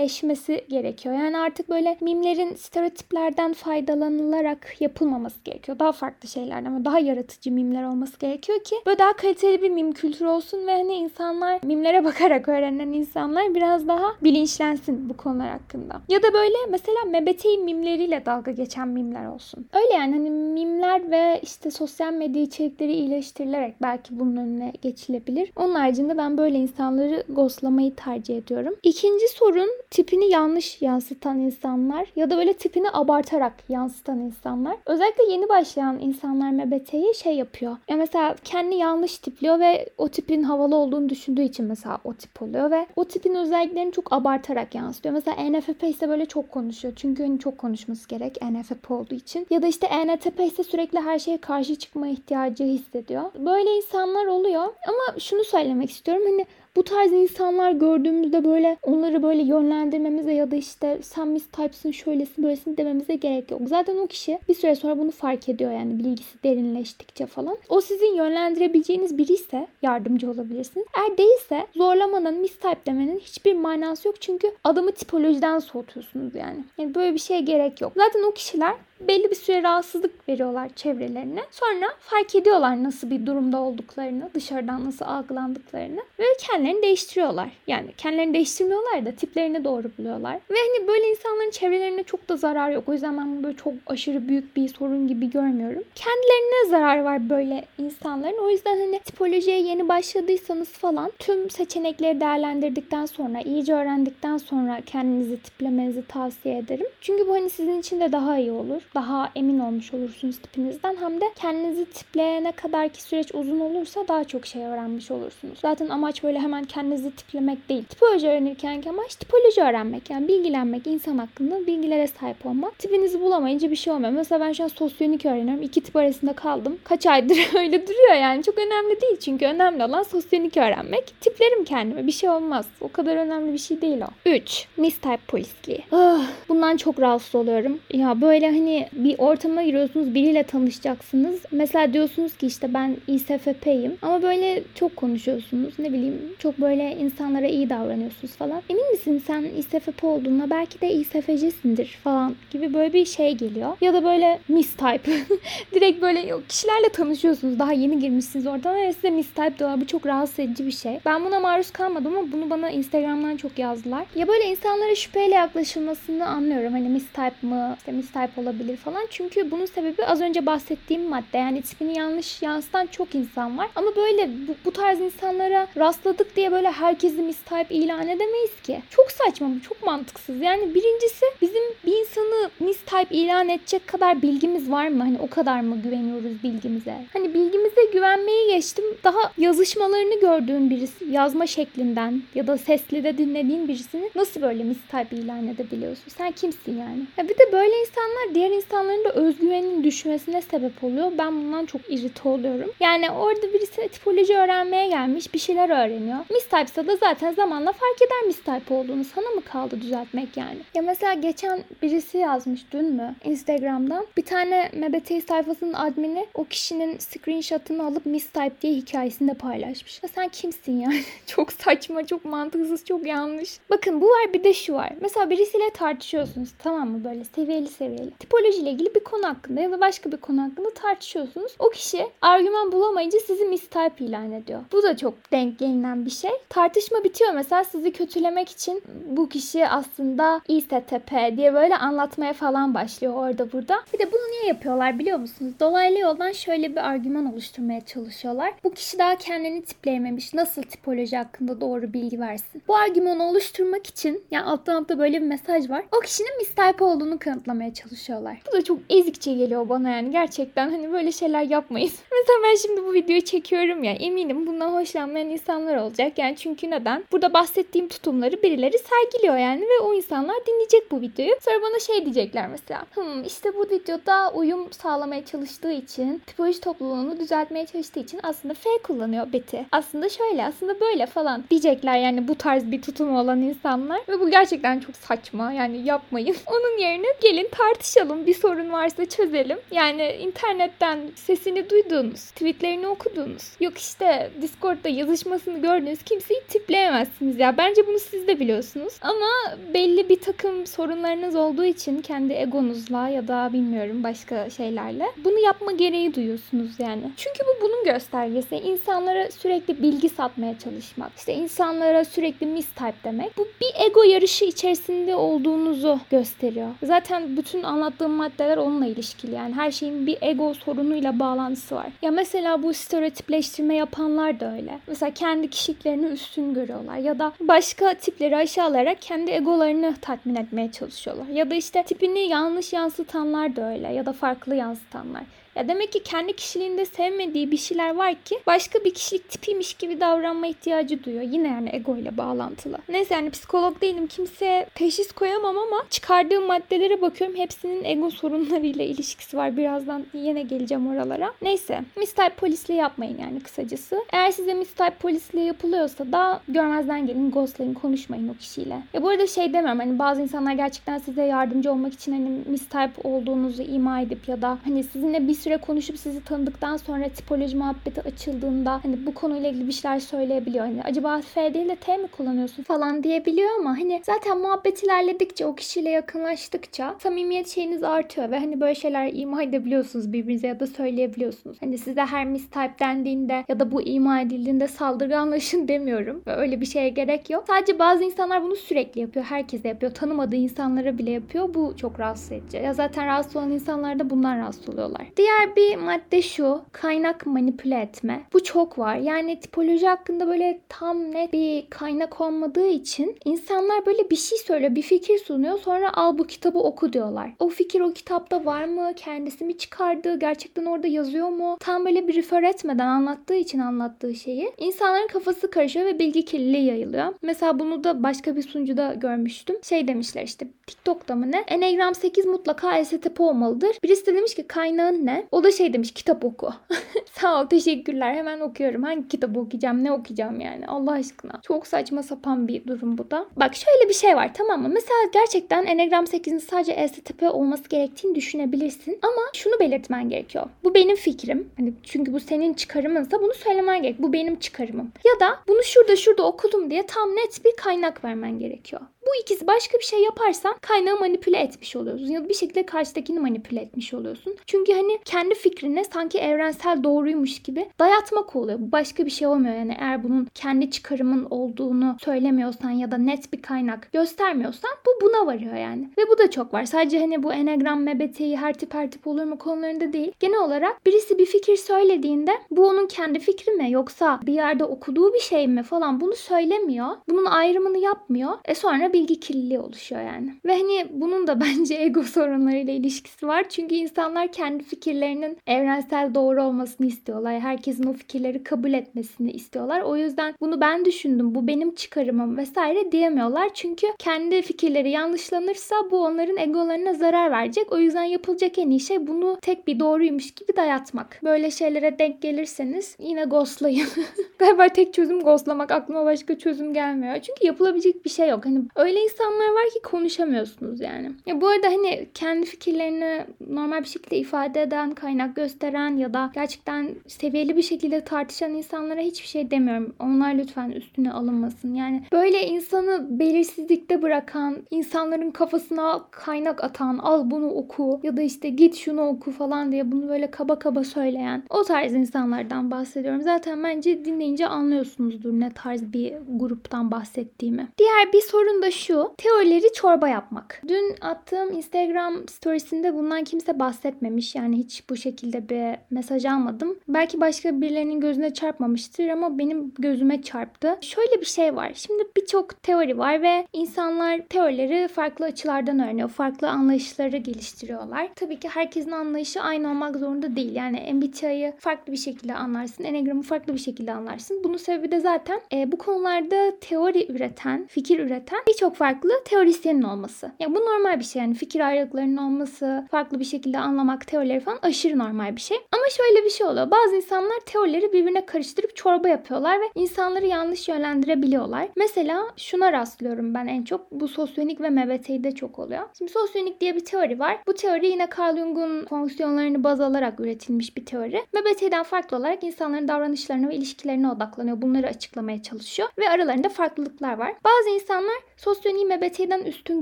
kalitelileşmesi 0.02 0.66
gerekiyor. 0.70 1.16
Yani 1.16 1.38
artık 1.38 1.70
böyle 1.70 1.98
mimlerin 2.02 2.56
stereotiplerden 2.56 3.54
faydalanılarak 3.54 4.82
yapılmaması 4.82 5.36
gerekiyor. 5.44 5.80
Daha 5.80 5.92
farklı 5.92 6.30
şeylerden 6.30 6.66
ama 6.66 6.86
daha 6.86 7.00
yaratıcı 7.00 7.52
mimler 7.52 7.84
olması 7.84 8.20
gerekiyor 8.20 8.60
ki 8.64 8.76
böyle 8.86 9.00
daha 9.00 9.14
kaliteli 9.14 9.62
bir 9.62 9.70
mim 9.70 9.92
kültürü 9.92 10.28
olsun 10.28 10.68
ve 10.68 10.72
hani 10.72 10.94
insanlar 10.94 11.60
mimlere 11.64 12.04
bakarak 12.06 12.48
öğrenen 12.48 12.92
insanlar 12.92 13.56
biraz 13.56 13.88
daha 13.88 14.08
bilinçlensin 14.24 15.10
bu 15.10 15.18
konular 15.18 15.50
hakkında. 15.50 16.02
Ya 16.10 16.24
da 16.24 16.34
böyle 16.34 16.56
mesela 16.70 16.98
MBTI 17.06 17.58
mimleriyle 17.58 18.26
dalga 18.26 18.52
geçen 18.52 18.88
mimler 18.88 19.26
olsun. 19.26 19.66
Öyle 19.74 19.94
yani 19.94 20.16
hani 20.16 20.30
mimler 20.30 21.12
ve 21.12 21.40
işte 21.44 21.72
sosyal 21.72 22.14
medya 22.14 22.42
içerikleri 22.42 22.94
iyileştirilerek 22.94 23.76
belki 23.82 24.20
bunun 24.20 24.36
önüne 24.36 24.74
geçilebilir. 24.82 25.52
Onun 25.56 25.76
haricinde 25.76 26.18
ben 26.18 26.38
böyle 26.38 26.58
insanları 26.58 27.24
ghostlamayı 27.30 27.96
tercih 27.96 28.38
ediyorum. 28.38 28.76
İkinci 28.84 29.28
sorun 29.28 29.70
tipini 29.92 30.30
yanlış 30.32 30.82
yansıtan 30.82 31.40
insanlar 31.40 32.08
ya 32.16 32.30
da 32.30 32.38
böyle 32.38 32.54
tipini 32.54 32.92
abartarak 32.94 33.54
yansıtan 33.70 34.20
insanlar. 34.20 34.78
Özellikle 34.86 35.32
yeni 35.32 35.50
başlayan 35.50 36.00
insanlar 36.00 36.52
MBT'yi 36.52 37.16
şey 37.16 37.36
yapıyor. 37.36 37.78
Ya 37.90 37.98
mesela 37.98 38.36
kendi 38.44 38.76
yanlış 38.76 39.18
tipliyor 39.18 39.60
ve 39.60 39.90
o 39.98 40.10
tipin 40.10 40.44
havalı 40.44 40.76
olduğunu 40.76 41.10
düşündüğü 41.10 41.42
için 41.42 41.66
mesela 41.66 41.98
o 42.04 42.14
tip 42.14 42.42
oluyor 42.42 42.72
ve 42.72 42.88
o 42.96 43.06
tipin 43.06 43.36
özelliklerini 43.36 43.92
çok 43.92 44.14
abartarak 44.14 44.76
yansıtıyor. 44.76 45.14
Mesela 45.16 45.38
ENFP 45.38 45.84
ise 45.84 46.10
böyle 46.10 46.26
çok 46.26 46.52
konuşuyor. 46.52 46.94
Çünkü 46.98 47.24
hani 47.24 47.40
çok 47.40 47.58
konuşması 47.58 48.08
gerek 48.08 48.38
ENFP 48.42 48.92
olduğu 48.92 49.16
için. 49.16 49.48
Ya 49.50 49.62
da 49.62 49.68
işte 49.68 49.88
ENTP 49.88 50.40
ise 50.40 50.64
sürekli 50.64 51.00
her 51.00 51.20
şeye 51.20 51.38
karşı 51.38 51.76
çıkma 51.76 52.08
ihtiyacı 52.08 52.64
hissediyor. 52.64 53.24
Böyle 53.40 53.76
insanlar 53.76 54.26
oluyor. 54.26 54.64
Ama 54.64 55.20
şunu 55.20 55.44
söylemek 55.44 55.92
istiyorum. 55.92 56.24
Hani 56.26 56.46
bu 56.76 56.84
tarz 56.84 57.12
insanlar 57.12 57.72
gördüğümüzde 57.72 58.46
böyle 58.46 58.78
onları 58.84 59.24
böyle 59.24 59.42
yönlendirmemize 59.42 60.34
ya 60.34 60.52
da 60.52 60.56
işte 60.56 61.00
sen 61.02 61.28
mistypes'ın 61.28 61.92
şöylesin 61.92 62.44
böylesin 62.44 62.78
dememize 62.78 63.16
gerek 63.16 63.52
yok. 63.52 63.62
Zaten 63.66 63.98
o 63.98 64.08
kişi 64.08 64.40
bir 64.50 64.54
süre 64.54 64.76
sonra 64.76 64.98
bunu 65.00 65.12
fark 65.12 65.50
ediyor 65.50 65.72
yani 65.72 66.00
bilgisi 66.00 66.44
derinleştikçe 66.44 67.26
falan. 67.26 67.58
O 67.70 67.82
sizin 67.82 68.16
yönlendirebileceğiniz 68.16 69.18
biri 69.18 69.34
ise 69.34 69.68
yardımcı 69.82 70.32
olabilirsiniz. 70.32 70.88
Eğer 70.98 71.18
değilse 71.18 71.68
zorlamanın 71.76 72.36
mistype 72.36 72.76
demenin 72.86 73.20
hiçbir 73.20 73.54
manası 73.54 74.08
yok. 74.08 74.22
Çünkü 74.22 74.52
adamı 74.64 74.92
tipolojiden 74.92 75.60
soğutuyorsunuz 75.60 76.36
yani. 76.36 76.60
Yani 76.78 76.96
böyle 76.96 77.14
bir 77.14 77.20
şeye 77.20 77.42
gerek 77.42 77.82
yok. 77.82 77.94
Zaten 77.96 78.24
o 78.24 78.32
kişiler 78.32 78.74
belli 79.08 79.32
bir 79.32 79.36
süre 79.36 79.64
rahatsızlık 79.64 80.30
veriyorlar 80.30 80.70
çevrelerine. 80.76 81.42
Sonra 81.52 81.86
fark 82.00 82.36
ediyorlar 82.36 82.84
nasıl 82.84 83.10
bir 83.10 83.26
durumda 83.26 83.60
olduklarını, 83.60 84.30
dışarıdan 84.34 84.86
nasıl 84.86 85.06
algılandıklarını 85.06 86.02
ve 86.20 86.24
kendilerini 86.40 86.82
değiştiriyorlar. 86.82 87.50
Yani 87.68 87.88
kendilerini 87.98 88.34
değiştirmiyorlar 88.34 89.06
da 89.06 89.12
tiplerini 89.12 89.64
doğru 89.64 89.92
buluyorlar. 89.98 90.34
Ve 90.34 90.56
hani 90.56 90.88
böyle 90.88 91.10
insanların 91.10 91.52
çevrelerine 91.52 92.04
çok 92.04 92.30
da 92.30 92.38
zarar 92.38 92.72
yok. 92.72 92.84
O 92.88 92.94
yüzden 92.94 93.18
ben 93.18 93.44
böyle 93.44 93.58
çok 93.58 93.74
aşırı 93.88 94.28
büyük 94.28 94.56
bir 94.56 94.68
sorun 94.68 95.08
gibi 95.08 95.30
görmüyorum. 95.30 95.84
Kendilerine 95.96 96.70
zarar 96.70 97.02
var 97.02 97.30
böyle 97.30 97.66
insanların. 97.78 98.38
O 98.44 98.50
yüzden 98.50 98.80
hani 98.80 99.00
tipolojiye 99.00 99.60
yeni 99.62 99.90
başladıysanız 99.90 100.70
falan 100.70 101.12
tüm 101.20 101.50
seçenekleri 101.50 102.22
değerlendirdikten 102.22 103.06
sonra, 103.06 103.42
iyice 103.42 103.74
öğrendikten 103.74 104.38
sonra 104.38 104.82
kendinizi 104.86 105.38
tiplemenizi 105.38 106.08
tavsiye 106.08 106.58
ederim. 106.58 106.88
Çünkü 107.02 107.28
bu 107.28 107.34
hani 107.34 107.50
sizin 107.50 107.80
için 107.80 108.00
de 108.00 108.12
daha 108.12 108.38
iyi 108.38 108.52
olur 108.52 108.82
daha 108.96 109.32
emin 109.36 109.60
olmuş 109.60 109.94
olursunuz 109.94 110.38
tipinizden. 110.38 110.96
Hem 111.02 111.22
de 111.22 111.26
kendinizi 111.36 111.86
tipleyene 111.86 112.52
kadar 112.52 112.90
ki 112.90 113.04
süreç 113.04 113.36
uzun 113.36 113.60
olursa 113.60 114.08
daha 114.08 114.24
çok 114.24 114.46
şey 114.46 114.66
öğrenmiş 114.66 115.12
olursunuz. 115.12 115.60
Zaten 115.62 115.90
amaç 115.90 116.24
böyle 116.24 116.40
hemen 116.40 116.64
kendinizi 116.64 117.12
tiplemek 117.12 117.70
değil. 117.70 117.84
Tipoloji 117.84 118.28
öğrenirken 118.28 118.84
amaç 118.90 119.16
tipoloji 119.16 119.62
öğrenmek. 119.62 120.10
Yani 120.10 120.28
bilgilenmek, 120.28 120.88
insan 120.88 121.18
hakkında 121.18 121.68
bilgilere 121.68 122.08
sahip 122.08 122.46
olmak. 122.46 122.80
Tipinizi 122.80 123.22
bulamayınca 123.22 123.72
bir 123.72 123.76
şey 123.76 123.94
olmuyor. 123.94 124.12
Mesela 124.12 124.42
ben 124.42 124.54
şu 124.54 124.64
an 124.64 124.68
sosyonik 124.68 125.26
öğreniyorum. 125.26 125.64
İki 125.64 125.82
tip 125.82 125.96
arasında 125.96 126.34
kaldım. 126.34 126.78
Kaç 126.84 127.08
aydır 127.08 127.38
öyle 127.58 127.88
duruyor 127.88 128.16
yani. 128.22 128.44
Çok 128.44 128.58
önemli 128.58 129.02
değil 129.02 129.18
çünkü 129.20 129.46
önemli 129.46 129.84
olan 129.84 130.04
sosyonik 130.04 130.58
öğrenmek. 130.58 131.14
Tiplerim 131.22 131.64
kendime. 131.64 132.08
Bir 132.08 132.12
şey 132.12 132.30
olmaz. 132.30 132.66
O 132.82 132.92
kadar 132.92 133.16
önemli 133.16 133.54
bir 133.54 133.58
şey 133.58 133.82
değil 133.82 134.02
o. 134.02 134.30
3. 134.30 134.68
Mistype 134.78 135.18
Poliski. 135.28 135.84
Oh, 135.92 136.22
bundan 136.50 136.78
çok 136.78 137.00
rahatsız 137.00 137.36
oluyorum. 137.36 137.80
Ya 137.94 138.22
böyle 138.22 138.50
hani 138.52 138.81
bir 138.94 139.16
ortama 139.20 139.64
giriyorsunuz 139.64 140.16
biriyle 140.16 140.44
tanışacaksınız. 140.44 141.40
Mesela 141.52 141.94
diyorsunuz 141.94 142.38
ki 142.38 142.48
işte 142.48 142.74
ben 142.74 142.98
İSFP'yim 143.08 143.98
ama 144.02 144.22
böyle 144.22 144.64
çok 144.76 144.96
konuşuyorsunuz 144.96 145.74
ne 145.80 145.94
bileyim 145.94 146.22
çok 146.40 146.62
böyle 146.62 146.96
insanlara 146.96 147.48
iyi 147.48 147.70
davranıyorsunuz 147.70 148.34
falan. 148.34 148.62
Emin 148.70 148.92
misin 148.92 149.24
sen 149.28 149.44
İSFP 149.44 150.04
olduğuna 150.04 150.50
belki 150.50 150.82
de 150.82 150.92
İSFC'sindir 150.94 152.00
falan 152.04 152.36
gibi 152.52 152.74
böyle 152.74 152.94
bir 152.94 153.06
şey 153.06 153.36
geliyor. 153.36 153.78
Ya 153.82 153.94
da 153.94 154.04
böyle 154.04 154.40
mistype. 154.48 155.12
Direkt 155.74 156.02
böyle 156.02 156.34
kişilerle 156.50 156.90
tanışıyorsunuz. 156.94 157.60
Daha 157.60 157.74
yeni 157.74 158.00
girmişsiniz 158.00 158.48
orada 158.48 158.76
ve 158.76 158.94
size 158.94 159.10
mistype 159.10 159.60
diyorlar. 159.60 159.82
Bu 159.82 159.88
çok 159.88 160.06
rahatsız 160.06 160.40
edici 160.40 160.66
bir 160.66 160.72
şey. 160.72 161.00
Ben 161.06 161.26
buna 161.26 161.40
maruz 161.40 161.72
kalmadım 161.72 162.18
ama 162.18 162.32
bunu 162.32 162.50
bana 162.50 162.70
Instagram'dan 162.70 163.38
çok 163.38 163.60
yazdılar. 163.60 164.06
Ya 164.16 164.28
böyle 164.28 164.46
insanlara 164.46 164.96
şüpheyle 164.96 165.36
yaklaşılmasını 165.36 166.26
anlıyorum. 166.28 166.74
Hani 166.74 166.90
mistype 166.90 167.34
mı? 167.42 167.76
İşte 167.78 167.92
mistype 167.92 168.42
olabilir 168.42 168.71
olabilir 168.72 168.78
falan. 168.78 169.08
Çünkü 169.10 169.52
bunun 169.52 169.66
sebebi 169.66 170.06
az 170.06 170.22
önce 170.22 170.46
bahsettiğim 170.46 171.10
madde. 171.10 171.38
Yani 171.38 171.60
ismini 171.60 171.98
yanlış 171.98 172.42
yansıtan 172.42 172.88
çok 172.88 173.16
insan 173.16 173.58
var. 173.58 173.70
Ama 173.76 173.96
böyle 173.96 174.30
bu, 174.48 174.56
bu 174.66 174.72
tarz 174.72 175.02
insanlara 175.02 175.68
rastladık 175.78 176.36
diye 176.36 176.52
böyle 176.52 176.72
herkesi 176.72 177.22
mistype 177.22 177.76
ilan 177.76 178.08
edemeyiz 178.08 178.62
ki. 178.64 178.82
Çok 178.90 179.12
saçma 179.12 179.48
bu, 179.56 179.62
çok 179.62 179.86
mantıksız. 179.86 180.42
Yani 180.42 180.74
birincisi 180.76 181.26
bizim 181.42 181.64
bir 181.86 181.98
insanı 181.98 182.50
mistype 182.60 183.16
ilan 183.16 183.50
edecek 183.50 183.88
kadar 183.88 184.22
bilgimiz 184.22 184.72
var 184.72 184.88
mı? 184.88 185.04
Hani 185.04 185.18
o 185.20 185.30
kadar 185.30 185.62
mı 185.62 185.82
güveniyoruz 185.84 186.44
bilgimize? 186.44 186.96
Hani 187.14 187.34
bilgimize 187.34 187.84
güvenmeyi 187.94 188.54
geçtim. 188.56 188.86
Daha 189.04 189.32
yazışmalarını 189.38 190.20
gördüğün 190.20 190.70
birisi 190.70 191.06
yazma 191.12 191.48
şeklinden 191.48 192.22
ya 192.36 192.48
da 192.48 192.58
sesli 192.58 193.04
de 193.04 193.18
dinlediğin 193.18 193.68
birisini 193.68 194.10
nasıl 194.16 194.42
böyle 194.42 194.64
mistype 194.64 195.16
ilan 195.16 195.48
edebiliyorsun? 195.48 196.04
Sen 196.18 196.32
kimsin 196.32 196.78
yani? 196.80 197.06
Ya 197.18 197.24
bir 197.30 197.38
de 197.38 197.52
böyle 197.52 197.82
insanlar 197.82 198.36
diğer 198.36 198.52
insanların 198.62 199.04
da 199.06 199.10
özgüveninin 199.10 199.84
düşmesine 199.84 200.42
sebep 200.42 200.84
oluyor. 200.84 201.12
Ben 201.18 201.36
bundan 201.36 201.66
çok 201.66 201.82
irite 201.90 202.30
oluyorum. 202.30 202.72
Yani 202.80 203.12
orada 203.12 203.54
birisi 203.54 203.88
tipoloji 203.88 204.38
öğrenmeye 204.38 204.88
gelmiş 204.88 205.34
bir 205.34 205.40
şeyler 205.40 205.70
öğreniyor. 205.70 206.18
Mistype'sa 206.30 206.88
da 206.88 206.96
zaten 206.96 207.34
zamanla 207.34 207.72
fark 207.72 208.02
eder 208.02 208.22
mistype 208.28 208.74
olduğunu. 208.74 209.04
Sana 209.04 209.30
mı 209.30 209.42
kaldı 209.42 209.82
düzeltmek 209.82 210.38
yani? 210.38 210.58
Ya 210.76 210.82
mesela 210.82 211.14
geçen 211.14 211.64
birisi 211.82 212.18
yazmış 212.18 212.66
dün 212.72 212.86
mü 212.86 213.16
Instagram'dan. 213.24 214.08
Bir 214.18 214.26
tane 214.26 214.72
MBTI 214.74 215.22
sayfasının 215.22 215.74
admini 215.74 216.28
o 216.34 216.44
kişinin 216.44 216.98
screenshot'ını 216.98 217.86
alıp 217.86 218.06
mistype 218.06 218.62
diye 218.62 218.74
hikayesinde 218.74 219.34
paylaşmış. 219.34 220.04
Ya 220.04 220.10
sen 220.16 220.28
kimsin 220.28 220.80
yani? 220.80 221.02
çok 221.26 221.52
saçma, 221.52 222.06
çok 222.06 222.26
mantıksız, 222.26 222.86
çok 222.86 223.08
yanlış. 223.08 223.58
Bakın 223.70 224.02
bu 224.02 224.06
var 224.06 224.34
bir 224.34 224.44
de 224.44 224.54
şu 224.54 224.74
var. 224.74 224.94
Mesela 225.02 225.30
birisiyle 225.30 225.70
tartışıyorsunuz 225.74 226.50
tamam 226.60 226.90
mı 226.90 227.04
böyle 227.04 227.24
seviyeli 227.24 227.68
seviyeli. 227.68 228.12
Tipoloji 228.12 228.51
ile 228.54 228.72
ilgili 228.72 228.96
bir 228.96 229.04
konu 229.04 229.28
hakkında 229.28 229.62
ya 229.62 229.72
da 229.72 229.82
başka 229.82 230.12
bir 230.12 230.18
konu 230.18 230.42
hakkında 230.42 230.70
tartışıyorsunuz. 230.74 231.56
O 231.60 231.70
kişi 231.70 232.08
argüman 232.22 232.72
bulamayınca 232.72 233.20
sizi 233.20 233.46
mistype 233.46 234.06
ilan 234.06 234.32
ediyor. 234.32 234.62
Bu 234.72 234.84
da 234.84 234.98
çok 234.98 235.32
denk 235.32 235.60
gelinen 235.60 236.06
bir 236.06 236.10
şey. 236.10 236.32
Tartışma 236.50 237.04
bitiyor 237.04 237.34
mesela 237.34 237.64
sizi 237.64 237.92
kötülemek 237.92 238.50
için 238.50 238.84
bu 239.06 239.30
kişi 239.30 239.68
aslında 239.68 240.42
İSTP 240.48 241.38
diye 241.38 241.54
böyle 241.54 241.78
anlatmaya 241.78 242.34
falan 242.34 242.74
başlıyor 242.74 243.14
orada 243.16 243.52
burada. 243.52 243.76
Bir 243.94 244.00
de 244.00 244.12
bunu 244.12 244.22
niye 244.32 244.46
yapıyorlar 244.46 245.00
biliyor 245.00 245.18
musunuz? 245.18 245.54
Dolaylı 245.60 246.00
yoldan 246.00 246.32
şöyle 246.32 246.72
bir 246.72 246.90
argüman 246.90 247.34
oluşturmaya 247.34 247.82
çalışıyorlar. 247.82 248.54
Bu 248.64 248.72
kişi 248.72 249.00
daha 249.00 249.16
kendini 249.16 249.62
tipleyememiş. 249.62 250.34
Nasıl 250.34 250.64
tipoloji 250.64 251.18
hakkında 251.18 251.62
doğru 251.62 251.94
bilgi 251.94 252.20
versin? 252.20 252.64
Bu 252.68 252.76
argümanı 252.76 253.30
oluşturmak 253.30 253.88
için 253.88 254.24
yani 254.32 254.46
alttan 254.46 254.76
altta 254.76 255.00
böyle 255.00 255.22
bir 255.22 255.28
mesaj 255.28 255.70
var. 255.70 255.84
O 255.98 256.00
kişinin 256.00 256.38
mistype 256.38 256.84
olduğunu 256.84 257.20
kanıtlamaya 257.20 257.74
çalışıyorlar. 257.74 258.41
Bu 258.48 258.52
da 258.52 258.64
çok 258.64 258.80
ezikçe 258.90 259.34
geliyor 259.34 259.70
bana 259.70 259.90
yani 259.90 260.12
gerçekten 260.12 260.70
hani 260.70 260.92
böyle 260.92 261.12
şeyler 261.12 261.44
yapmayın. 261.44 261.92
Mesela 262.12 262.40
ben 262.44 262.56
şimdi 262.56 262.86
bu 262.86 262.94
videoyu 262.94 263.22
çekiyorum 263.22 263.84
ya 263.84 263.94
eminim 263.94 264.48
bundan 264.48 264.74
hoşlanmayan 264.74 265.30
insanlar 265.30 265.78
olacak. 265.78 266.18
Yani 266.18 266.36
çünkü 266.36 266.70
neden? 266.70 267.04
Burada 267.12 267.34
bahsettiğim 267.34 267.88
tutumları 267.88 268.44
birileri 268.44 268.78
sergiliyor 268.78 269.38
yani 269.38 269.62
ve 269.62 269.80
o 269.84 269.94
insanlar 269.94 270.36
dinleyecek 270.48 270.92
bu 270.92 271.02
videoyu. 271.02 271.32
Sonra 271.42 271.62
bana 271.62 271.80
şey 271.80 272.06
diyecekler 272.06 272.48
mesela. 272.48 272.86
Hmm 272.94 273.24
işte 273.24 273.56
bu 273.56 273.64
videoda 273.64 274.32
uyum 274.34 274.74
sağlamaya 274.74 275.26
çalıştığı 275.26 275.72
için, 275.72 276.22
tipoloji 276.28 276.62
topluluğunu 276.62 277.20
düzeltmeye 277.20 277.66
çalıştığı 277.66 278.00
için 278.00 278.20
aslında 278.24 278.54
F 278.54 278.70
kullanıyor 278.84 279.34
Betty. 279.34 279.58
Aslında 279.72 280.10
şöyle, 280.10 280.46
aslında 280.46 280.80
böyle 280.80 281.06
falan 281.06 281.44
diyecekler 281.50 281.98
yani 281.98 282.28
bu 282.28 282.36
tarz 282.36 282.72
bir 282.72 282.82
tutumu 282.82 283.20
olan 283.20 283.42
insanlar. 283.42 284.02
Ve 284.08 284.20
bu 284.20 284.30
gerçekten 284.30 284.80
çok 284.80 284.96
saçma. 284.96 285.52
Yani 285.52 285.86
yapmayın. 285.86 286.36
Onun 286.48 286.78
yerine 286.82 287.08
gelin 287.22 287.50
tartışalım. 287.52 288.26
Bir 288.32 288.36
sorun 288.36 288.72
varsa 288.72 289.06
çözelim. 289.06 289.58
Yani 289.72 290.04
internetten 290.20 291.00
sesini 291.16 291.70
duyduğunuz, 291.70 292.32
tweetlerini 292.32 292.88
okuduğunuz, 292.88 293.52
yok 293.60 293.78
işte 293.78 294.32
Discord'da 294.42 294.90
yazışmasını 294.90 295.62
gördüğünüz 295.62 296.04
kimseyi 296.04 296.42
tipleyemezsiniz 296.48 297.40
ya. 297.40 297.58
Bence 297.58 297.88
bunu 297.88 298.00
siz 298.00 298.28
de 298.28 298.40
biliyorsunuz. 298.40 298.94
Ama 299.02 299.58
belli 299.74 300.10
bir 300.10 300.20
takım 300.20 300.68
sorunlarınız 300.68 301.36
olduğu 301.36 301.66
için 301.66 302.02
kendi 302.02 302.34
egonuzla 302.34 303.10
ya 303.10 303.28
da 303.28 303.50
bilmiyorum 303.54 304.04
başka 304.04 304.50
şeylerle 304.50 305.06
bunu 305.24 305.40
yapma 305.40 305.72
gereği 305.72 306.16
duyuyorsunuz 306.16 306.72
yani. 306.80 307.12
Çünkü 307.18 307.40
bu 307.40 307.66
bunun 307.66 307.84
göstergesi. 307.84 308.56
İnsanlara 308.56 309.32
sürekli 309.32 309.82
bilgi 309.82 310.10
satmaya 310.10 310.60
çalışmak. 310.60 311.12
İşte 311.18 311.34
insanlara 311.34 312.06
sürekli 312.06 312.46
mistype 312.46 312.94
demek. 313.04 313.38
Bu 313.38 313.48
bir 313.62 313.86
ego 313.86 314.04
yarışı 314.04 314.46
içerisinde 314.46 315.16
olduğunuzu 315.16 316.00
gösteriyor. 316.12 316.70
Zaten 316.84 317.38
bütün 317.38 317.64
anlattığım 317.64 318.11
maddeler 318.12 318.58
onunla 318.58 318.86
ilişkili. 318.86 319.36
Yani 319.36 319.54
her 319.54 319.72
şeyin 319.72 320.08
bir 320.08 320.18
ego 320.22 320.54
sorunuyla 320.54 321.20
bağlantısı 321.20 321.76
var. 321.76 321.88
Ya 322.02 322.12
mesela 322.12 322.64
bu 322.64 322.74
stereotipleştirme 322.74 323.76
yapanlar 323.76 324.40
da 324.40 324.54
öyle. 324.54 324.80
Mesela 324.88 325.14
kendi 325.14 325.50
kişiliklerini 325.50 326.06
üstün 326.06 326.54
görüyorlar 326.54 326.98
ya 326.98 327.20
da 327.20 327.32
başka 327.40 327.94
tipleri 327.94 328.38
aşağılayarak 328.38 329.02
kendi 329.02 329.32
egolarını 329.32 329.96
tatmin 330.02 330.36
etmeye 330.36 330.72
çalışıyorlar. 330.72 331.28
Ya 331.28 331.50
da 331.50 331.56
işte 331.56 331.84
tipini 331.84 332.20
yanlış 332.20 332.74
yansıtanlar 332.74 333.56
da 333.56 333.70
öyle 333.70 333.94
ya 333.94 334.06
da 334.06 334.14
farklı 334.14 334.56
yansıtanlar. 334.56 335.24
Ya 335.56 335.68
demek 335.68 335.92
ki 335.92 336.04
kendi 336.04 336.34
kişiliğinde 336.34 336.86
sevmediği 336.86 337.52
bir 337.52 337.58
şeyler 337.58 337.96
var 337.96 338.16
ki 338.26 338.40
başka 338.48 338.80
bir 338.84 338.94
kişilik 338.94 339.30
tipiymiş 339.30 339.74
gibi 339.74 340.00
davranma 340.00 340.48
ihtiyacı 340.48 341.04
duyuyor. 341.04 341.24
Yine 341.24 341.48
yani 341.48 341.70
ego 341.74 341.98
ile 341.98 342.18
bağlantılı. 342.18 342.78
Neyse 342.90 343.14
yani 343.14 343.30
psikolog 343.30 343.82
değilim. 343.82 344.08
Kimseye 344.08 344.66
teşhis 344.76 345.12
koyamam 345.12 345.58
ama 345.58 345.84
çıkardığım 345.90 346.46
maddelere 346.46 347.02
bakıyorum. 347.02 347.38
Hepsinin 347.38 347.84
ego 347.84 348.10
sorunlarıyla 348.10 348.86
ilişkisi 348.86 349.38
var. 349.38 349.58
Birazdan 349.58 350.06
yine 350.14 350.42
geleceğim 350.42 350.88
oralara. 350.88 351.34
Neyse. 351.42 351.82
Mistype 351.98 352.30
polisliği 352.30 352.80
yapmayın 352.80 353.18
yani 353.18 353.40
kısacası. 353.40 354.06
Eğer 354.14 354.32
size 354.32 354.54
mistype 354.54 354.90
polisliği 354.90 355.46
yapılıyorsa 355.46 356.12
da 356.12 356.42
görmezden 356.48 357.08
gelin, 357.08 357.32
ghostlayın, 357.32 357.74
konuşmayın 357.74 358.28
o 358.28 358.34
kişiyle. 358.34 358.82
Ya 358.94 359.04
bu 359.04 359.10
arada 359.10 359.28
şey 359.28 359.54
demiyorum 359.54 359.80
hani 359.80 360.00
bazı 360.00 360.22
insanlar 360.22 360.54
gerçekten 360.54 360.98
size 360.98 361.24
yardımcı 361.24 361.72
olmak 361.72 361.94
için 361.94 362.12
hani 362.12 362.30
mistype 362.46 362.92
olduğunuzu 363.04 363.64
ima 363.64 364.02
edip 364.02 364.28
ya 364.28 364.42
da 364.42 364.58
hani 364.64 364.84
sizinle 364.84 365.28
bir 365.28 365.41
süre 365.42 365.58
konuşup 365.58 365.98
sizi 365.98 366.24
tanıdıktan 366.24 366.78
sonra 366.78 367.10
tipoloji 367.10 367.58
muhabbeti 367.58 368.02
açıldığında 368.02 368.80
hani 368.84 369.06
bu 369.06 369.14
konuyla 369.14 369.50
ilgili 369.50 369.68
bir 369.68 369.72
şeyler 369.74 370.00
söyleyebiliyor. 370.00 370.66
Hani 370.66 370.84
acaba 370.84 371.22
F 371.22 371.54
değil 371.54 371.70
de 371.70 371.76
T 371.76 371.98
mi 371.98 372.08
kullanıyorsun 372.08 372.64
falan 372.64 373.04
diyebiliyor 373.04 373.50
ama 373.60 373.70
hani 373.70 374.02
zaten 374.04 374.38
muhabbet 374.38 374.84
ilerledikçe 374.84 375.46
o 375.46 375.56
kişiyle 375.56 375.90
yakınlaştıkça 375.90 376.96
samimiyet 377.00 377.48
şeyiniz 377.48 377.84
artıyor 377.84 378.32
ve 378.32 378.40
hani 378.40 378.62
böyle 378.62 378.76
şeyler 378.76 379.14
ima 379.14 379.44
edebiliyorsunuz 379.44 380.14
birbirinize 380.14 380.48
ya 380.48 380.60
da 380.60 380.68
söyleyebiliyorsunuz. 380.68 381.58
Hani 381.60 381.78
size 381.78 382.02
her 382.02 382.26
mistype 382.26 382.74
dendiğinde 382.80 383.46
ya 383.50 383.60
da 383.60 383.72
bu 383.72 383.82
ima 383.82 384.22
edildiğinde 384.22 384.68
saldırganlaşın 384.68 385.68
demiyorum. 385.68 386.22
Öyle 386.26 386.62
bir 386.62 386.66
şeye 386.66 386.90
gerek 386.90 387.30
yok. 387.30 387.44
Sadece 387.48 387.80
bazı 387.80 388.04
insanlar 388.04 388.44
bunu 388.44 388.56
sürekli 388.56 389.02
yapıyor. 389.02 389.26
Herkes 389.26 389.64
de 389.64 389.68
yapıyor. 389.68 389.94
Tanımadığı 389.94 390.36
insanlara 390.36 390.98
bile 390.98 391.12
yapıyor. 391.12 391.54
Bu 391.54 391.74
çok 391.78 392.00
rahatsız 392.00 392.32
edici. 392.32 392.58
Ya 392.58 392.74
zaten 392.74 393.06
rahatsız 393.06 393.36
olan 393.36 393.52
insanlar 393.52 394.00
da 394.00 394.10
bundan 394.10 394.38
rahatsız 394.38 394.70
oluyorlar. 394.70 395.08
Diğer 395.18 395.31
Diğer 395.32 395.56
bir 395.56 395.76
madde 395.76 396.22
şu. 396.22 396.62
Kaynak 396.72 397.26
manipüle 397.26 397.80
etme. 397.80 398.22
Bu 398.34 398.44
çok 398.44 398.80
var. 398.80 398.96
Yani 398.96 399.40
tipoloji 399.40 399.88
hakkında 399.88 400.28
böyle 400.28 400.62
tam 400.70 401.12
net 401.12 401.34
bir 401.34 401.70
kaynak 401.70 402.22
olmadığı 402.22 402.68
için 402.68 403.18
insanlar 403.26 403.86
böyle 403.86 404.10
bir 404.10 404.16
şey 404.16 404.38
söylüyor, 404.38 404.76
bir 404.76 404.82
fikir 404.82 405.18
sunuyor. 405.20 405.60
Sonra 405.60 405.94
al 405.94 406.18
bu 406.18 406.28
kitabı 406.28 406.60
oku 406.60 406.94
diyorlar. 406.94 407.32
O 407.40 407.50
fikir 407.50 407.82
o 407.82 407.94
kitapta 407.94 408.46
var 408.46 408.66
mı? 408.66 408.92
Kendisi 408.96 409.46
mi 409.46 409.58
çıkardı? 409.58 410.20
Gerçekten 410.20 410.66
orada 410.66 410.88
yazıyor 410.88 411.30
mu? 411.30 411.58
Tam 411.60 411.86
böyle 411.86 412.08
bir 412.08 412.16
refer 412.16 412.44
etmeden 412.44 412.88
anlattığı 412.88 413.36
için 413.36 413.60
anlattığı 413.60 414.16
şeyi. 414.16 414.52
insanların 414.58 415.08
kafası 415.08 415.52
karışıyor 415.52 415.86
ve 415.86 416.00
bilgi 416.00 416.26
kirliliği 416.26 416.66
yayılıyor. 416.66 417.14
Mesela 417.22 417.60
bunu 417.60 417.84
da 417.84 418.04
başka 418.04 418.36
bir 418.36 418.42
sunucuda 418.42 418.94
görmüştüm. 418.94 419.56
Şey 419.64 419.88
demişler 419.88 420.24
işte 420.24 420.48
TikTok'ta 420.68 421.16
mı 421.16 421.32
ne? 421.32 421.44
Enneagram 421.48 421.96
8 421.96 422.26
mutlaka 422.26 422.78
ESTP 422.78 423.22
olmalıdır. 423.22 423.78
Birisi 423.84 424.06
de 424.06 424.16
demiş 424.16 424.36
ki 424.36 424.48
kaynağın 424.48 425.06
ne? 425.06 425.21
O 425.32 425.44
da 425.44 425.52
şey 425.52 425.74
demiş 425.74 425.92
kitap 425.92 426.26
oku. 426.26 426.54
Sağ 427.12 427.42
ol 427.42 427.46
teşekkürler 427.46 428.14
hemen 428.14 428.40
okuyorum. 428.40 428.84
Hangi 428.84 429.08
kitabı 429.08 429.40
okuyacağım 429.40 429.84
ne 429.84 429.92
okuyacağım 429.92 430.40
yani 430.40 430.68
Allah 430.68 430.92
aşkına. 430.92 431.42
Çok 431.42 431.68
saçma 431.68 432.04
sapan 432.04 432.48
bir 432.48 432.68
durum 432.68 432.98
bu 432.98 433.12
da. 433.12 433.26
Bak 433.36 433.56
şöyle 433.56 433.90
bir 433.90 433.94
şey 433.94 434.16
var 434.16 434.34
tamam 434.34 434.62
mı? 434.62 434.70
Mesela 434.70 435.00
gerçekten 435.14 435.66
Enneagram 435.66 436.06
8'in 436.06 436.38
sadece 436.38 436.72
ESTP 436.72 437.24
olması 437.24 437.70
gerektiğini 437.70 438.16
düşünebilirsin. 438.16 439.00
Ama 439.02 439.22
şunu 439.34 439.60
belirtmen 439.60 440.10
gerekiyor. 440.10 440.46
Bu 440.64 440.76
benim 440.76 440.96
fikrim. 440.96 441.50
Hani 441.58 441.74
çünkü 441.84 442.14
bu 442.14 442.20
senin 442.20 442.54
çıkarımınsa 442.54 443.22
bunu 443.22 443.34
söylemen 443.34 443.82
gerek. 443.82 444.02
Bu 444.02 444.14
benim 444.14 444.40
çıkarımım. 444.40 444.92
Ya 445.06 445.28
da 445.28 445.40
bunu 445.48 445.64
şurada 445.64 445.96
şurada 445.96 446.24
okudum 446.24 446.70
diye 446.72 446.86
tam 446.86 447.10
net 447.10 447.46
bir 447.46 447.56
kaynak 447.56 448.04
vermen 448.04 448.40
gerekiyor. 448.40 448.82
Bu 449.12 449.22
ikisi 449.22 449.48
başka 449.48 449.78
bir 449.78 449.84
şey 449.84 450.04
yaparsan 450.04 450.56
kaynağı 450.62 451.00
manipüle 451.00 451.38
etmiş 451.38 451.76
oluyorsun. 451.76 452.06
Ya 452.06 452.30
bir 452.30 452.34
şekilde 452.34 452.66
karşıdakini 452.66 453.20
manipüle 453.20 453.60
etmiş 453.60 453.94
oluyorsun. 453.94 454.36
Çünkü 454.46 454.74
hani 454.74 455.00
kendi 455.06 455.36
fikrine 455.36 455.84
sanki 455.84 456.20
evrensel 456.20 456.84
doğruymuş 456.84 457.42
gibi 457.42 457.70
dayatmak 457.80 458.36
oluyor. 458.36 458.60
Bu 458.60 458.72
başka 458.72 459.06
bir 459.06 459.12
şey 459.12 459.28
olmuyor. 459.28 459.56
Yani 459.56 459.78
eğer 459.80 460.04
bunun 460.04 460.28
kendi 460.34 460.72
çıkarımın 460.72 461.28
olduğunu 461.30 461.98
söylemiyorsan 462.04 462.70
ya 462.70 462.92
da 462.92 462.98
net 462.98 463.34
bir 463.34 463.42
kaynak 463.42 463.92
göstermiyorsan 463.94 464.72
bu 464.86 465.06
buna 465.06 465.26
varıyor 465.26 465.56
yani. 465.56 465.90
Ve 465.98 466.02
bu 466.10 466.18
da 466.18 466.32
çok 466.32 466.54
var. 466.54 466.66
Sadece 466.66 467.00
hani 467.00 467.24
bu 467.24 467.34
enegram, 467.34 467.82
MBTI 467.82 468.38
her 468.38 468.54
tip 468.54 468.74
her 468.74 468.92
tip 468.92 469.08
olur 469.08 469.24
mu 469.24 469.38
konularında 469.38 469.94
değil. 469.94 470.12
Genel 470.20 470.40
olarak 470.40 470.86
birisi 470.86 471.18
bir 471.18 471.26
fikir 471.26 471.56
söylediğinde 471.56 472.32
bu 472.52 472.68
onun 472.68 472.88
kendi 472.88 473.20
fikri 473.20 473.52
mi 473.52 473.72
yoksa 473.72 474.20
bir 474.24 474.34
yerde 474.34 474.64
okuduğu 474.64 475.14
bir 475.14 475.20
şey 475.20 475.48
mi 475.48 475.64
falan 475.64 476.02
bunu 476.02 476.16
söylemiyor. 476.16 476.88
Bunun 477.10 477.26
ayrımını 477.26 477.78
yapmıyor. 477.78 478.32
E 478.46 478.56
sonra 478.56 478.94
bilgi 479.02 479.20
kirliliği 479.20 479.60
oluşuyor 479.60 480.02
yani. 480.02 480.34
Ve 480.46 480.58
hani 480.58 480.88
bunun 480.92 481.28
da 481.28 481.42
bence 481.42 481.76
ego 481.76 482.04
sorunlarıyla 482.04 482.74
ilişkisi 482.74 483.28
var. 483.28 483.50
Çünkü 483.50 483.76
insanlar 483.76 484.32
kendi 484.32 484.64
fikirlerinin 484.64 485.38
evrensel 485.48 486.14
doğru 486.16 486.44
olmasını 486.44 486.88
istiyorlar. 486.88 487.40
Herkesin 487.40 487.84
o 487.84 487.94
fikirleri 487.94 488.44
kabul 488.44 488.74
etmesini 488.74 489.32
istiyorlar. 489.32 489.82
O 489.82 489.98
yüzden 489.98 490.34
bunu 490.42 490.62
ben 490.62 490.86
düşündüm, 490.86 491.36
bu 491.36 491.48
benim 491.48 491.76
çıkarımım 491.76 492.38
vesaire 492.38 492.92
diyemiyorlar. 492.92 493.54
Çünkü 493.54 493.88
kendi 494.00 494.42
fikirleri 494.42 494.90
yanlışlanırsa 494.90 495.76
bu 495.92 496.04
onların 496.04 496.38
egolarına 496.38 496.94
zarar 496.94 497.32
verecek. 497.32 497.72
O 497.72 497.78
yüzden 497.78 498.04
yapılacak 498.04 498.58
en 498.58 498.70
iyi 498.70 498.80
şey 498.80 499.08
bunu 499.08 499.38
tek 499.42 499.68
bir 499.68 499.80
doğruymuş 499.80 500.32
gibi 500.32 500.56
dayatmak. 500.56 501.20
Böyle 501.24 501.52
şeylere 501.52 502.00
denk 502.00 502.22
gelirseniz 502.22 502.96
yine 503.00 503.24
ghostlayın. 503.24 503.88
Galiba 504.40 504.68
tek 504.68 504.94
çözüm 504.94 505.20
ghostlamak. 505.20 505.72
Aklıma 505.72 506.06
başka 506.06 506.38
çözüm 506.38 506.74
gelmiyor. 506.74 507.14
Çünkü 507.14 507.46
yapılabilecek 507.46 508.06
bir 508.06 508.10
şey 508.10 508.30
yok. 508.30 508.46
Hani 508.46 508.62
öyle 508.76 508.91
insanlar 509.00 509.46
var 509.46 509.70
ki 509.74 509.82
konuşamıyorsunuz 509.84 510.82
yani. 510.82 511.12
Ya 511.26 511.42
bu 511.42 511.48
arada 511.48 511.68
hani 511.68 512.10
kendi 512.14 512.46
fikirlerini 512.46 513.26
normal 513.48 513.82
bir 513.82 513.88
şekilde 513.88 514.18
ifade 514.18 514.62
eden, 514.62 514.92
kaynak 514.92 515.36
gösteren 515.36 515.98
ya 515.98 516.14
da 516.14 516.32
gerçekten 516.34 516.96
seviyeli 517.08 517.58
bir 517.58 517.62
şekilde 517.62 518.04
tartışan 518.04 518.54
insanlara 518.54 519.02
hiçbir 519.02 519.28
şey 519.28 519.52
demiyorum. 519.52 519.96
Onlar 520.00 520.36
lütfen 520.36 520.70
üstüne 520.70 521.12
alınmasın. 521.12 521.74
Yani 521.74 522.04
böyle 522.12 522.48
insanı 522.48 523.20
belirsizlikte 523.20 524.02
bırakan, 524.02 524.58
insanların 524.72 525.32
kafasına 525.32 526.06
kaynak 526.12 526.64
atan, 526.64 526.98
al 526.98 527.32
bunu 527.32 527.50
oku 527.50 528.00
ya 528.04 528.18
da 528.18 528.22
işte 528.22 528.50
git 528.50 528.76
şunu 528.76 529.08
oku 529.08 529.32
falan 529.32 529.72
diye 529.72 529.92
bunu 529.92 530.10
böyle 530.10 530.32
kaba 530.32 530.60
kaba 530.60 530.84
söyleyen 530.84 531.44
o 531.50 531.64
tarz 531.64 531.94
insanlardan 531.94 532.72
bahsediyorum. 532.72 533.22
Zaten 533.22 533.64
bence 533.64 534.06
dinleyince 534.06 534.48
anlıyorsunuzdur 534.48 535.34
ne 535.34 535.52
tarz 535.54 535.94
bir 535.94 536.14
gruptan 536.30 536.92
bahsettiğimi. 536.92 537.68
Diğer 537.78 538.14
bir 538.14 538.22
sorun 538.22 538.62
da 538.62 538.71
şu. 538.72 539.14
Teorileri 539.18 539.74
çorba 539.74 540.08
yapmak. 540.08 540.62
Dün 540.68 540.96
attığım 541.02 541.52
Instagram 541.52 542.28
storiesinde 542.28 542.96
bundan 542.96 543.24
kimse 543.24 543.60
bahsetmemiş. 543.60 544.36
Yani 544.36 544.58
hiç 544.58 544.90
bu 544.90 544.96
şekilde 544.96 545.50
bir 545.50 545.80
mesaj 545.90 546.26
almadım. 546.26 546.78
Belki 546.88 547.22
başka 547.22 547.62
birilerinin 547.62 548.00
gözüne 548.00 548.34
çarpmamıştır 548.34 549.08
ama 549.08 549.38
benim 549.38 549.74
gözüme 549.80 550.22
çarptı. 550.22 550.78
Şöyle 550.82 551.22
bir 551.22 551.26
şey 551.26 551.56
var. 551.56 551.72
Şimdi 551.76 552.04
birçok 552.18 552.64
teori 552.64 552.98
var 552.98 553.22
ve 553.22 553.48
insanlar 553.54 554.22
teorileri 554.28 554.88
farklı 554.88 555.26
açılardan 555.26 555.80
öğreniyor. 555.80 556.10
Farklı 556.10 556.50
anlayışları 556.50 557.18
geliştiriyorlar. 557.18 558.10
Tabii 558.16 558.40
ki 558.40 558.50
herkesin 558.50 558.92
anlayışı 558.92 559.42
aynı 559.42 559.70
olmak 559.70 559.96
zorunda 559.96 560.36
değil. 560.36 560.56
Yani 560.56 560.94
MBTI'yi 560.94 561.54
farklı 561.60 561.94
bir 561.94 561.98
şekilde 561.98 562.34
anlarsın. 562.36 562.84
Enneagram'ı 562.84 563.22
farklı 563.22 563.54
bir 563.54 563.60
şekilde 563.60 563.94
anlarsın. 563.94 564.44
Bunun 564.44 564.58
sebebi 564.58 564.92
de 564.92 565.00
zaten 565.00 565.42
e, 565.54 565.72
bu 565.72 565.78
konularda 565.78 566.60
teori 566.62 567.12
üreten, 567.12 567.68
fikir 567.68 568.00
üreten 568.00 568.40
birçok 568.62 568.76
farklı 568.76 569.10
teorisyenin 569.26 569.82
olması. 569.82 570.32
Yani 570.40 570.56
bu 570.56 570.60
normal 570.60 571.00
bir 571.00 571.04
şey. 571.04 571.22
Yani 571.22 571.34
fikir 571.34 571.60
ayrılıklarının 571.60 572.18
olması, 572.18 572.88
farklı 572.92 573.20
bir 573.20 573.26
şekilde 573.26 573.58
anlamak 573.58 574.08
teorileri 574.08 574.40
falan 574.40 574.60
aşırı 574.62 575.00
normal 575.00 575.36
bir 575.36 575.42
şey. 575.42 575.58
Ama 575.72 575.84
şöyle 575.98 576.26
bir 576.26 576.30
şey 576.30 576.48
oluyor. 576.48 576.72
Bazı 576.72 576.96
insanlar 576.96 577.40
teorileri 577.46 577.94
birbirine 577.94 578.26
karıştırıp 578.26 578.76
çorba 578.76 579.08
yapıyorlar 579.08 579.60
ve 579.62 579.64
insanları 579.76 580.26
yanlış 580.26 580.68
yönlendirebiliyorlar. 580.68 581.68
Mesela 581.76 582.28
şuna 582.38 582.74
rastlıyorum 582.74 583.34
ben 583.34 583.48
en 583.48 583.64
çok. 583.64 583.92
Bu 583.92 584.08
sosyonik 584.08 584.62
ve 584.62 584.70
MBTI'de 584.70 585.32
çok 585.32 585.60
oluyor. 585.60 585.84
Şimdi 585.98 586.12
sosyonik 586.12 586.62
diye 586.62 586.76
bir 586.76 586.86
teori 586.86 587.20
var. 587.20 587.38
Bu 587.48 587.54
teori 587.54 587.88
yine 587.88 588.08
Carl 588.20 588.38
Jung'un 588.38 588.86
fonksiyonlarını 588.86 589.64
baz 589.64 589.82
alarak 589.82 590.20
üretilmiş 590.20 590.78
bir 590.78 590.86
teori. 590.86 591.22
MBTI'den 591.34 591.84
farklı 591.84 592.18
olarak 592.18 592.44
insanların 592.44 592.88
davranışlarına 592.88 593.50
ve 593.50 593.56
ilişkilerine 593.56 594.10
odaklanıyor. 594.10 594.62
Bunları 594.62 594.88
açıklamaya 594.88 595.42
çalışıyor 595.42 595.90
ve 595.98 596.10
aralarında 596.10 596.50
farklılıklar 596.50 597.18
var. 597.18 597.34
Bazı 597.46 597.70
insanlar 597.70 598.16
sosyoniği 598.44 598.86
MBTI'den 598.86 599.44
üstün 599.44 599.82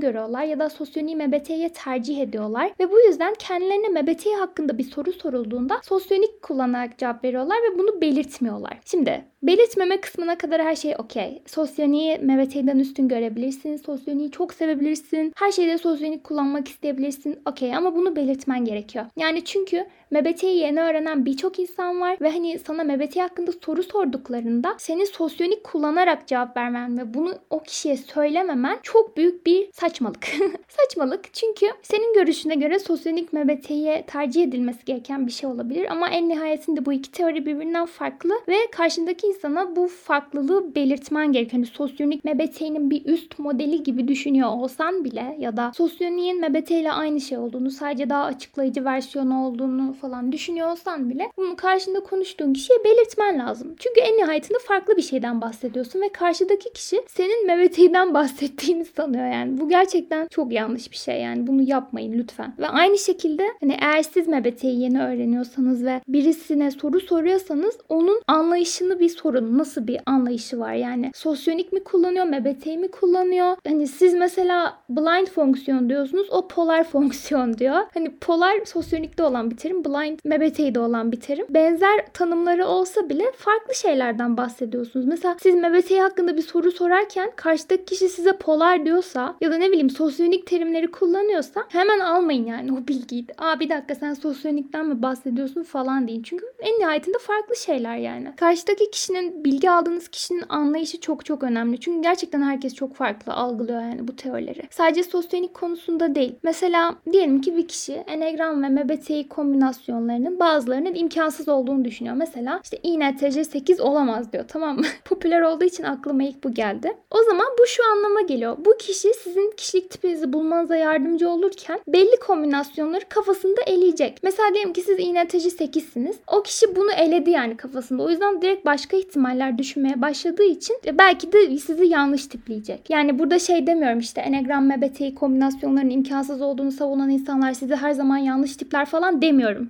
görüyorlar 0.00 0.44
ya 0.44 0.58
da 0.58 0.70
sosyoniği 0.70 1.16
MBTI'ye 1.16 1.68
tercih 1.68 2.20
ediyorlar 2.20 2.72
ve 2.80 2.90
bu 2.90 3.00
yüzden 3.00 3.34
kendilerine 3.38 3.88
MBTI 4.02 4.34
hakkında 4.34 4.78
bir 4.78 4.84
soru 4.84 5.12
sorulduğunda 5.12 5.80
sosyonik 5.82 6.42
kullanarak 6.42 6.98
cevap 6.98 7.24
veriyorlar 7.24 7.56
ve 7.56 7.78
bunu 7.78 8.00
belirtmiyorlar. 8.00 8.78
Şimdi 8.84 9.24
belirtmeme 9.42 10.00
kısmına 10.00 10.38
kadar 10.38 10.62
her 10.62 10.76
şey 10.76 10.94
okey. 10.98 11.42
Sosyoniği 11.46 12.18
MBTI'den 12.18 12.78
üstün 12.78 13.08
görebilirsin. 13.08 13.76
Sosyoniği 13.76 14.30
çok 14.30 14.54
sevebilirsin. 14.54 15.32
Her 15.36 15.52
şeyde 15.52 15.78
sosyonik 15.78 16.24
kullanmak 16.24 16.68
isteyebilirsin. 16.68 17.38
Okey 17.46 17.76
ama 17.76 17.94
bunu 17.94 18.16
belirtmen 18.16 18.64
gerekiyor. 18.64 19.06
Yani 19.16 19.44
çünkü 19.44 19.86
MBTI'yi 20.10 20.56
yeni 20.56 20.80
öğrenen 20.80 21.26
birçok 21.26 21.58
insan 21.58 22.00
var 22.00 22.16
ve 22.20 22.30
hani 22.30 22.58
sana 22.58 22.84
MBTI 22.84 23.20
hakkında 23.20 23.52
soru 23.64 23.82
sorduklarında 23.82 24.74
senin 24.78 25.04
sosyonik 25.04 25.64
kullanarak 25.64 26.26
cevap 26.26 26.56
vermen 26.56 26.98
ve 26.98 27.14
bunu 27.14 27.34
o 27.50 27.62
kişiye 27.62 27.96
söylememen 27.96 28.78
çok 28.82 29.16
büyük 29.16 29.46
bir 29.46 29.68
saçmalık. 29.72 30.26
saçmalık 30.68 31.34
çünkü 31.34 31.66
senin 31.82 32.14
görüşüne 32.14 32.54
göre 32.54 32.78
sosyonik 32.78 33.32
MBTI'ye 33.32 34.04
tercih 34.06 34.42
edilmesi 34.42 34.84
gereken 34.84 35.26
bir 35.26 35.32
şey 35.32 35.50
olabilir 35.50 35.86
ama 35.90 36.08
en 36.08 36.28
nihayetinde 36.28 36.86
bu 36.86 36.92
iki 36.92 37.12
teori 37.12 37.46
birbirinden 37.46 37.86
farklı 37.86 38.34
ve 38.48 38.56
karşındaki 38.72 39.26
insana 39.26 39.76
bu 39.76 39.88
farklılığı 39.88 40.74
belirtmen 40.74 41.32
gerekiyor. 41.32 41.52
Hani 41.52 41.66
sosyonik 41.66 42.24
MBTI'nin 42.24 42.90
bir 42.90 43.04
üst 43.04 43.38
modeli 43.38 43.82
gibi 43.82 44.08
düşünüyor 44.08 44.48
olsan 44.48 45.04
bile 45.04 45.36
ya 45.38 45.56
da 45.56 45.72
sosyoniğin 45.74 46.50
MBTI 46.50 46.74
ile 46.74 46.92
aynı 46.92 47.20
şey 47.20 47.38
olduğunu 47.38 47.70
sadece 47.70 48.10
daha 48.10 48.24
açıklayıcı 48.24 48.84
versiyonu 48.84 49.46
olduğunu 49.46 49.92
falan 50.00 50.32
düşünüyor 50.32 50.70
olsan 50.70 51.10
bile 51.10 51.32
bunu 51.36 51.56
karşında 51.56 52.00
konuştuğun 52.00 52.52
kişiye 52.52 52.84
belirtmen 52.84 53.38
lazım. 53.38 53.74
Çünkü 53.78 54.00
en 54.00 54.16
nihayetinde 54.16 54.58
farklı 54.58 54.96
bir 54.96 55.02
şeyden 55.02 55.40
bahsediyorsun 55.40 56.00
ve 56.00 56.08
karşıdaki 56.08 56.72
kişi 56.72 57.02
senin 57.08 57.46
MBTI'den 57.46 58.14
bahsettiğini 58.14 58.84
sanıyor 58.84 59.32
yani. 59.32 59.60
Bu 59.60 59.68
gerçekten 59.68 60.26
çok 60.26 60.52
yanlış 60.52 60.90
bir 60.90 60.96
şey 60.96 61.20
yani. 61.20 61.46
Bunu 61.46 61.62
yapmayın 61.62 62.12
lütfen. 62.12 62.54
Ve 62.58 62.68
aynı 62.68 62.98
şekilde 62.98 63.46
hani 63.60 63.76
eğer 63.80 64.02
siz 64.02 64.28
MBTI'yi 64.28 64.80
yeni 64.80 65.02
öğreniyorsanız 65.02 65.84
ve 65.84 66.00
birisine 66.08 66.70
soru 66.70 67.00
soruyorsanız 67.00 67.78
onun 67.88 68.22
anlayışını 68.26 69.00
bir 69.00 69.08
sorun. 69.08 69.58
Nasıl 69.58 69.86
bir 69.86 70.00
anlayışı 70.06 70.58
var 70.58 70.72
yani? 70.72 71.10
Sosyonik 71.14 71.72
mi 71.72 71.84
kullanıyor? 71.84 72.24
MBTI 72.24 72.78
mi 72.78 72.90
kullanıyor? 72.90 73.56
Hani 73.66 73.86
siz 73.86 74.14
mesela 74.14 74.78
blind 74.88 75.26
fonksiyon 75.26 75.88
diyorsunuz. 75.88 76.26
O 76.30 76.48
polar 76.48 76.84
fonksiyon 76.92 77.58
diyor. 77.58 77.76
Hani 77.94 78.16
polar 78.16 78.64
sosyonikte 78.64 79.22
olan 79.22 79.50
bir 79.50 79.56
terim 79.56 79.84
blind 79.90 80.18
MBTI'de 80.24 80.80
olan 80.80 81.12
bir 81.12 81.20
terim. 81.20 81.46
Benzer 81.50 82.06
tanımları 82.12 82.66
olsa 82.66 83.08
bile 83.08 83.24
farklı 83.36 83.74
şeylerden 83.74 84.36
bahsediyorsunuz. 84.36 85.06
Mesela 85.06 85.36
siz 85.40 85.54
MBTI 85.54 86.00
hakkında 86.00 86.36
bir 86.36 86.42
soru 86.42 86.72
sorarken 86.72 87.32
karşıdaki 87.36 87.84
kişi 87.84 88.08
size 88.08 88.32
polar 88.32 88.84
diyorsa 88.86 89.36
ya 89.40 89.50
da 89.50 89.56
ne 89.56 89.68
bileyim 89.68 89.90
sosyonik 89.90 90.46
terimleri 90.46 90.90
kullanıyorsa 90.90 91.64
hemen 91.68 91.98
almayın 91.98 92.46
yani 92.46 92.72
o 92.72 92.88
bilgiyi. 92.88 93.26
Aa 93.38 93.60
bir 93.60 93.68
dakika 93.68 93.94
sen 93.94 94.14
sosyonikten 94.14 94.86
mi 94.86 95.02
bahsediyorsun 95.02 95.62
falan 95.62 96.08
deyin. 96.08 96.22
Çünkü 96.22 96.46
en 96.58 96.78
nihayetinde 96.78 97.18
farklı 97.18 97.56
şeyler 97.56 97.96
yani. 97.96 98.32
Karşıdaki 98.36 98.90
kişinin 98.90 99.44
bilgi 99.44 99.70
aldığınız 99.70 100.08
kişinin 100.08 100.44
anlayışı 100.48 101.00
çok 101.00 101.24
çok 101.24 101.42
önemli. 101.42 101.80
Çünkü 101.80 102.02
gerçekten 102.02 102.42
herkes 102.42 102.74
çok 102.74 102.94
farklı 102.94 103.32
algılıyor 103.32 103.80
yani 103.80 104.08
bu 104.08 104.16
teorileri. 104.16 104.62
Sadece 104.70 105.02
sosyonik 105.02 105.54
konusunda 105.54 106.14
değil. 106.14 106.34
Mesela 106.42 106.94
diyelim 107.12 107.40
ki 107.40 107.56
bir 107.56 107.68
kişi 107.68 107.92
Enneagram 107.92 108.62
ve 108.62 108.68
MBTI 108.68 109.28
kombinasyonu 109.28 109.79
kombinasyonlarının 109.86 110.40
bazılarının 110.40 110.94
imkansız 110.94 111.48
olduğunu 111.48 111.84
düşünüyor. 111.84 112.16
Mesela 112.16 112.60
işte 112.64 112.78
INTJ 112.82 113.48
8 113.48 113.80
olamaz 113.80 114.32
diyor 114.32 114.44
tamam 114.48 114.76
mı? 114.76 114.82
Popüler 115.04 115.42
olduğu 115.42 115.64
için 115.64 115.84
aklıma 115.84 116.22
ilk 116.22 116.44
bu 116.44 116.54
geldi. 116.54 116.92
O 117.10 117.22
zaman 117.22 117.46
bu 117.58 117.66
şu 117.66 117.82
anlama 117.92 118.20
geliyor. 118.20 118.56
Bu 118.64 118.76
kişi 118.78 119.14
sizin 119.14 119.52
kişilik 119.56 119.90
tipinizi 119.90 120.32
bulmanıza 120.32 120.76
yardımcı 120.76 121.28
olurken 121.28 121.80
belli 121.88 122.20
kombinasyonları 122.26 123.04
kafasında 123.08 123.62
eleyecek. 123.66 124.18
Mesela 124.22 124.54
diyelim 124.54 124.72
ki 124.72 124.80
siz 124.80 124.98
INTJ 124.98 125.46
8'siniz. 125.46 126.14
O 126.26 126.42
kişi 126.42 126.76
bunu 126.76 126.92
eledi 126.92 127.30
yani 127.30 127.56
kafasında. 127.56 128.02
O 128.02 128.10
yüzden 128.10 128.42
direkt 128.42 128.66
başka 128.66 128.96
ihtimaller 128.96 129.58
düşünmeye 129.58 130.02
başladığı 130.02 130.44
için 130.44 130.76
belki 130.92 131.32
de 131.32 131.58
sizi 131.58 131.86
yanlış 131.86 132.26
tipleyecek. 132.26 132.90
Yani 132.90 133.18
burada 133.18 133.38
şey 133.38 133.66
demiyorum 133.66 133.98
işte 133.98 134.20
Enneagram 134.20 134.66
MBTI 134.66 135.14
kombinasyonlarının 135.14 135.90
imkansız 135.90 136.42
olduğunu 136.42 136.72
savunan 136.72 137.10
insanlar 137.10 137.52
sizi 137.52 137.76
her 137.76 137.92
zaman 137.92 138.16
yanlış 138.16 138.56
tipler 138.56 138.86
falan 138.86 139.22
demiyorum. 139.22 139.69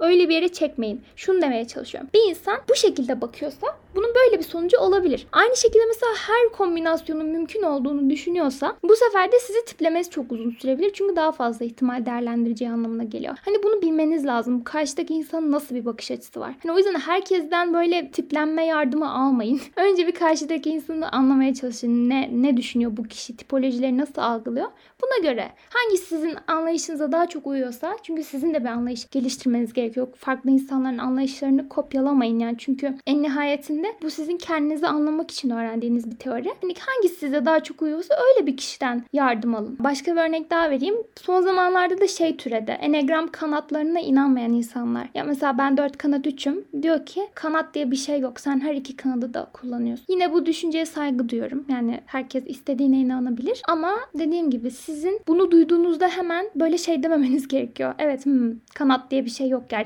Öyle 0.00 0.28
bir 0.28 0.34
yere 0.34 0.48
çekmeyin. 0.48 1.00
Şunu 1.16 1.42
demeye 1.42 1.66
çalışıyorum. 1.66 2.10
Bir 2.14 2.30
insan 2.30 2.58
bu 2.68 2.74
şekilde 2.74 3.20
bakıyorsa 3.20 3.66
bunun 3.94 4.14
böyle 4.14 4.38
bir 4.38 4.44
sonucu 4.44 4.78
olabilir. 4.78 5.26
Aynı 5.32 5.56
şekilde 5.56 5.84
mesela 5.88 6.12
her 6.16 6.52
kombinasyonun 6.52 7.26
mümkün 7.26 7.62
olduğunu 7.62 8.10
düşünüyorsa 8.10 8.76
bu 8.82 8.96
sefer 8.96 9.32
de 9.32 9.38
sizi 9.38 9.64
tiplemesi 9.64 10.10
çok 10.10 10.32
uzun 10.32 10.50
sürebilir. 10.50 10.92
Çünkü 10.92 11.16
daha 11.16 11.32
fazla 11.32 11.64
ihtimal 11.64 12.06
değerlendireceği 12.06 12.70
anlamına 12.70 13.04
geliyor. 13.04 13.36
Hani 13.44 13.62
bunu 13.62 13.82
bilmeniz 13.82 14.26
lazım. 14.26 14.64
Karşıdaki 14.64 15.14
insanın 15.14 15.52
nasıl 15.52 15.74
bir 15.74 15.84
bakış 15.84 16.10
açısı 16.10 16.40
var. 16.40 16.54
Hani 16.62 16.72
o 16.72 16.76
yüzden 16.76 16.94
herkesten 16.94 17.74
böyle 17.74 18.10
tiplenme 18.10 18.66
yardımı 18.66 19.12
almayın. 19.14 19.60
Önce 19.76 20.06
bir 20.06 20.12
karşıdaki 20.12 20.70
insanı 20.70 21.12
anlamaya 21.12 21.54
çalışın. 21.54 22.08
Ne, 22.10 22.30
ne 22.32 22.56
düşünüyor 22.56 22.96
bu 22.96 23.02
kişi? 23.02 23.36
Tipolojileri 23.36 23.98
nasıl 23.98 24.22
algılıyor? 24.22 24.66
Buna 25.02 25.30
göre 25.30 25.48
hangisi 25.70 26.04
sizin 26.04 26.36
anlayışınıza 26.46 27.12
daha 27.12 27.28
çok 27.28 27.46
uyuyorsa 27.46 27.96
çünkü 28.02 28.24
sizin 28.24 28.54
de 28.54 28.60
bir 28.60 28.68
anlayış 28.68 29.10
geliştirmeniz 29.10 29.72
gerekiyor. 29.72 29.89
Farklı 30.16 30.50
insanların 30.50 30.98
anlayışlarını 30.98 31.68
kopyalamayın 31.68 32.38
yani 32.38 32.54
çünkü 32.58 32.94
en 33.06 33.22
nihayetinde 33.22 33.86
bu 34.02 34.10
sizin 34.10 34.36
kendinizi 34.38 34.86
anlamak 34.86 35.30
için 35.30 35.50
öğrendiğiniz 35.50 36.10
bir 36.10 36.16
teori. 36.16 36.48
Yani 36.48 36.74
hangisi 36.80 37.14
size 37.14 37.44
daha 37.44 37.62
çok 37.62 37.82
uyuyorsa 37.82 38.14
öyle 38.14 38.46
bir 38.46 38.56
kişiden 38.56 39.04
yardım 39.12 39.54
alın. 39.54 39.76
Başka 39.80 40.12
bir 40.12 40.20
örnek 40.20 40.50
daha 40.50 40.70
vereyim. 40.70 40.94
Son 41.22 41.42
zamanlarda 41.42 42.00
da 42.00 42.08
şey 42.08 42.36
türede. 42.36 42.72
Enegram 42.72 43.28
kanatlarına 43.32 44.00
inanmayan 44.00 44.52
insanlar. 44.52 45.08
Ya 45.14 45.24
mesela 45.24 45.58
ben 45.58 45.76
dört 45.76 45.98
kanat 45.98 46.26
üçüm. 46.26 46.64
Diyor 46.82 47.06
ki 47.06 47.20
kanat 47.34 47.74
diye 47.74 47.90
bir 47.90 47.96
şey 47.96 48.20
yok. 48.20 48.40
Sen 48.40 48.60
her 48.60 48.74
iki 48.74 48.96
kanadı 48.96 49.34
da 49.34 49.50
kullanıyorsun. 49.52 50.04
Yine 50.08 50.32
bu 50.32 50.46
düşünceye 50.46 50.86
saygı 50.86 51.28
duyuyorum. 51.28 51.64
Yani 51.68 52.00
herkes 52.06 52.44
istediğine 52.46 52.98
inanabilir. 52.98 53.62
Ama 53.68 53.92
dediğim 54.18 54.50
gibi 54.50 54.70
sizin 54.70 55.20
bunu 55.28 55.50
duyduğunuzda 55.50 56.08
hemen 56.08 56.46
böyle 56.56 56.78
şey 56.78 57.02
dememeniz 57.02 57.48
gerekiyor. 57.48 57.94
Evet 57.98 58.26
hmm, 58.26 58.52
kanat 58.74 59.10
diye 59.10 59.24
bir 59.24 59.30
şey 59.30 59.48
yok 59.48 59.62
gerçekten. 59.68 59.79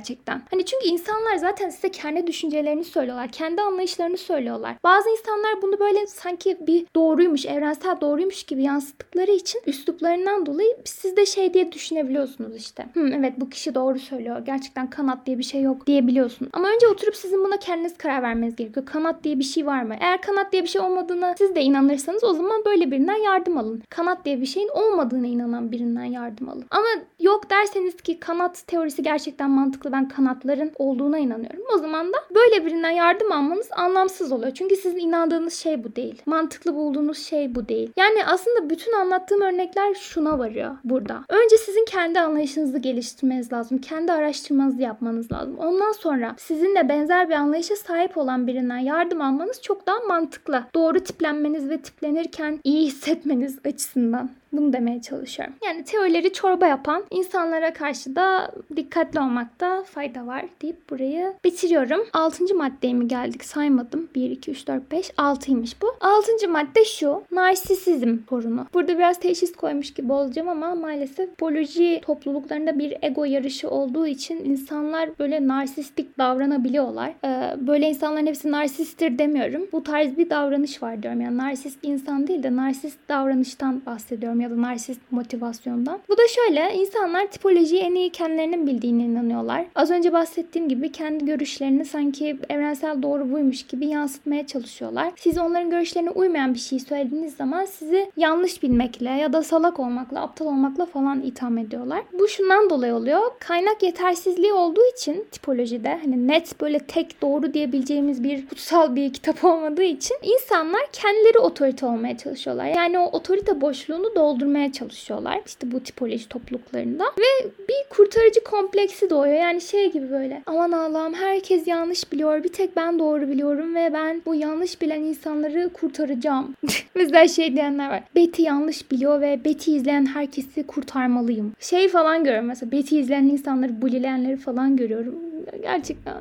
Hani 0.51 0.65
çünkü 0.65 0.87
insanlar 0.87 1.37
zaten 1.37 1.71
size 1.71 1.91
kendi 1.91 2.27
düşüncelerini 2.27 2.85
söylüyorlar. 2.85 3.29
Kendi 3.29 3.63
anlayışlarını 3.63 4.17
söylüyorlar. 4.17 4.77
Bazı 4.85 5.11
insanlar 5.11 5.63
bunu 5.63 5.81
böyle 5.81 6.07
sanki 6.07 6.59
bir 6.67 6.87
doğruymuş, 6.97 7.47
evrensel 7.47 8.01
doğruymuş 8.01 8.43
gibi 8.43 8.63
yansıttıkları 8.63 9.31
için 9.31 9.61
üsluplarından 9.67 10.47
dolayı 10.47 10.77
siz 10.85 11.17
de 11.17 11.27
şey 11.27 11.55
diye 11.55 11.73
düşünebiliyorsunuz 11.73 12.57
işte. 12.57 12.87
Hmm, 12.93 13.13
evet 13.13 13.33
bu 13.37 13.51
kişi 13.51 13.75
doğru 13.75 13.99
söylüyor. 13.99 14.39
Gerçekten 14.47 14.91
kanat 14.91 15.27
diye 15.27 15.39
bir 15.39 15.45
şey 15.45 15.63
yok 15.63 15.87
diyebiliyorsun. 15.87 16.49
Ama 16.53 16.69
önce 16.69 16.89
oturup 16.89 17.17
sizin 17.17 17.45
buna 17.45 17.57
kendiniz 17.57 17.99
karar 17.99 18.23
vermeniz 18.23 18.57
gerekiyor. 18.57 18.87
Kanat 18.87 19.25
diye 19.25 19.39
bir 19.39 19.45
şey 19.45 19.67
var 19.67 19.83
mı? 19.83 19.97
Eğer 20.01 20.23
kanat 20.23 20.53
diye 20.53 20.63
bir 20.63 20.69
şey 20.69 20.81
olmadığına 20.81 21.35
siz 21.39 21.55
de 21.55 21.63
inanırsanız 21.63 22.25
o 22.25 22.33
zaman 22.33 22.65
böyle 22.65 22.91
birinden 22.91 23.23
yardım 23.23 23.59
alın. 23.59 23.83
Kanat 23.91 24.25
diye 24.25 24.41
bir 24.41 24.47
şeyin 24.47 24.69
olmadığına 24.69 25.27
inanan 25.27 25.73
birinden 25.73 26.05
yardım 26.05 26.49
alın. 26.49 26.65
Ama 26.71 26.87
yok 27.21 27.51
derseniz 27.51 27.97
ki 27.97 28.21
kanat 28.21 28.67
teorisi 28.67 29.03
gerçekten 29.03 29.51
mantıklı 29.51 29.84
mantıklı. 29.85 29.93
Ben 29.93 30.09
kanatların 30.09 30.73
olduğuna 30.79 31.19
inanıyorum. 31.19 31.63
O 31.75 31.79
zaman 31.79 32.13
da 32.13 32.17
böyle 32.35 32.67
birinden 32.67 32.91
yardım 32.91 33.33
almanız 33.33 33.69
anlamsız 33.77 34.33
oluyor. 34.33 34.55
Çünkü 34.55 34.77
sizin 34.77 34.99
inandığınız 34.99 35.55
şey 35.55 35.85
bu 35.85 35.97
değil. 35.97 36.23
Mantıklı 36.27 36.75
bulduğunuz 36.75 37.19
şey 37.19 37.55
bu 37.55 37.69
değil. 37.69 37.93
Yani 37.97 38.25
aslında 38.27 38.71
bütün 38.71 38.93
anlattığım 38.93 39.41
örnekler 39.41 39.95
şuna 39.95 40.39
varıyor 40.39 40.77
burada. 40.85 41.25
Önce 41.29 41.57
sizin 41.57 41.85
kendi 41.85 42.21
anlayışınızı 42.21 42.79
geliştirmeniz 42.79 43.53
lazım. 43.53 43.79
Kendi 43.79 44.13
araştırmanızı 44.13 44.83
yapmanız 44.83 45.33
lazım. 45.33 45.59
Ondan 45.59 45.93
sonra 45.93 46.35
sizinle 46.39 46.89
benzer 46.89 47.29
bir 47.29 47.35
anlayışa 47.35 47.77
sahip 47.77 48.19
olan 48.19 48.47
birinden 48.47 48.79
yardım 48.79 49.21
almanız 49.21 49.63
çok 49.63 49.87
daha 49.87 50.01
mantıklı. 50.09 50.65
Doğru 50.75 51.01
tiplenmeniz 51.01 51.69
ve 51.69 51.79
tiplenirken 51.79 52.61
iyi 52.65 52.87
hissetmeniz 52.87 53.59
açısından. 53.65 54.31
Bunu 54.57 54.73
demeye 54.73 55.03
çalışıyorum. 55.03 55.55
Yani 55.67 55.85
teorileri 55.85 56.33
çorba 56.33 56.67
yapan 56.67 57.05
insanlara 57.11 57.73
karşı 57.73 58.17
da 58.17 58.51
dikkatli 58.77 59.21
olmakta 59.21 59.83
fayda 59.83 60.27
var 60.27 60.45
deyip 60.63 60.91
burayı 60.91 61.35
bitiriyorum. 61.45 62.01
Altıncı 62.13 62.55
maddeye 62.55 62.95
mi 62.95 63.09
geldik 63.09 63.45
saymadım. 63.45 64.09
1, 64.15 64.31
2, 64.31 64.51
3, 64.51 64.67
4, 64.67 64.93
5, 64.93 65.11
6'ymış 65.11 65.75
bu. 65.83 65.87
Altıncı 66.01 66.49
madde 66.49 66.85
şu. 66.85 67.23
Narsisizm 67.31 68.19
sorunu. 68.29 68.67
Burada 68.75 68.99
biraz 68.99 69.21
teşhis 69.21 69.53
koymuş 69.57 69.95
gibi 69.95 70.13
olacağım 70.13 70.49
ama 70.49 70.75
maalesef 70.75 71.39
psikoloji 71.55 72.01
topluluklarında 72.03 72.79
bir 72.79 72.97
ego 73.03 73.25
yarışı 73.25 73.71
olduğu 73.71 74.07
için 74.07 74.45
insanlar 74.45 75.11
böyle 75.19 75.49
narsistik 75.49 76.19
davranabiliyorlar. 76.19 77.13
Ee, 77.25 77.67
böyle 77.67 77.89
insanların 77.89 78.27
hepsi 78.27 78.51
narsisttir 78.51 79.19
demiyorum. 79.19 79.69
Bu 79.73 79.83
tarz 79.83 80.19
bir 80.19 80.31
davranış 80.31 80.83
var 80.83 81.03
diyorum. 81.03 81.21
Yani 81.21 81.37
narsist 81.37 81.79
insan 81.83 82.27
değil 82.27 82.43
de 82.43 82.57
narsist 82.57 82.99
davranıştan 83.09 83.83
bahsediyorum 83.87 84.41
ya 84.45 84.51
da 84.51 84.63
narsist 84.63 85.01
motivasyondan. 85.11 86.01
Bu 86.09 86.19
da 86.19 86.23
şöyle 86.29 86.75
insanlar 86.75 87.27
tipolojiyi 87.27 87.81
en 87.81 87.95
iyi 87.95 88.11
kendilerinin 88.11 88.67
bildiğine 88.67 89.03
inanıyorlar. 89.03 89.65
Az 89.75 89.91
önce 89.91 90.13
bahsettiğim 90.13 90.69
gibi 90.69 90.93
kendi 90.93 91.25
görüşlerini 91.25 91.85
sanki 91.85 92.37
evrensel 92.49 93.03
doğru 93.03 93.33
buymuş 93.33 93.67
gibi 93.67 93.87
yansıtmaya 93.87 94.47
çalışıyorlar. 94.47 95.13
Siz 95.17 95.39
onların 95.39 95.71
görüşlerine 95.71 96.11
uymayan 96.11 96.55
bir 96.55 96.59
şey 96.59 96.79
söylediğiniz 96.81 97.37
zaman 97.37 97.65
sizi 97.65 98.11
yanlış 98.17 98.63
bilmekle 98.63 99.11
ya 99.11 99.33
da 99.33 99.43
salak 99.43 99.81
olmakla, 99.81 100.21
aptal 100.23 100.47
olmakla 100.47 100.87
falan 100.87 101.23
itham 101.23 101.59
ediyorlar. 101.59 102.03
Bu 102.13 102.29
şundan 102.29 102.71
dolayı 102.71 102.95
oluyor. 102.95 103.21
Kaynak 103.41 103.83
yetersizliği 103.83 104.53
olduğu 104.53 104.85
için 104.97 105.27
tipolojide 105.33 105.99
hani 106.05 106.29
net 106.29 106.61
böyle 106.61 106.79
tek 106.79 107.23
doğru 107.23 107.55
diyebileceğimiz 107.55 108.25
bir 108.25 108.49
kutsal 108.49 108.97
bir 108.97 109.13
kitap 109.13 109.45
olmadığı 109.45 109.83
için 109.83 110.17
insanlar 110.23 110.83
kendileri 110.93 111.39
otorite 111.39 111.87
olmaya 111.87 112.17
çalışıyorlar. 112.17 112.67
Yani 112.67 112.99
o 112.99 113.05
otorite 113.05 113.61
boşluğunu 113.61 114.15
dolduruyorlar 114.15 114.34
doldurmaya 114.35 114.73
çalışıyorlar. 114.73 115.41
İşte 115.47 115.73
bu 115.73 115.81
tipoloji 115.81 116.29
topluluklarında. 116.29 117.05
Ve 117.05 117.49
bir 117.69 117.89
kurtarıcı 117.91 118.45
kompleksi 118.45 119.11
doğuyor. 119.11 119.35
Yani 119.35 119.61
şey 119.61 119.93
gibi 119.93 120.11
böyle 120.11 120.43
aman 120.47 120.73
Allah'ım 120.73 121.15
herkes 121.15 121.67
yanlış 121.67 122.13
biliyor. 122.13 122.45
Bir 122.45 122.49
tek 122.49 122.77
ben 122.77 122.99
doğru 122.99 123.29
biliyorum 123.29 123.75
ve 123.75 123.93
ben 123.93 124.23
bu 124.27 124.35
yanlış 124.35 124.81
bilen 124.81 125.01
insanları 125.01 125.71
kurtaracağım. 125.73 126.55
Mesela 126.95 127.29
şey 127.29 127.57
diyenler 127.57 127.91
var. 127.91 128.03
Betty 128.17 128.43
yanlış 128.43 128.91
biliyor 128.91 129.21
ve 129.21 129.45
Betty 129.45 129.77
izleyen 129.77 130.07
herkesi 130.07 130.67
kurtarmalıyım. 130.67 131.53
Şey 131.61 131.89
falan 131.89 132.25
görüyorum 132.25 132.49
mesela 132.49 132.73
Betty 132.73 133.01
izleyen 133.01 133.25
insanları 133.25 133.83
bulileyenleri 133.83 134.37
falan 134.37 134.77
görüyorum. 134.77 135.15
Gerçekten 135.63 136.15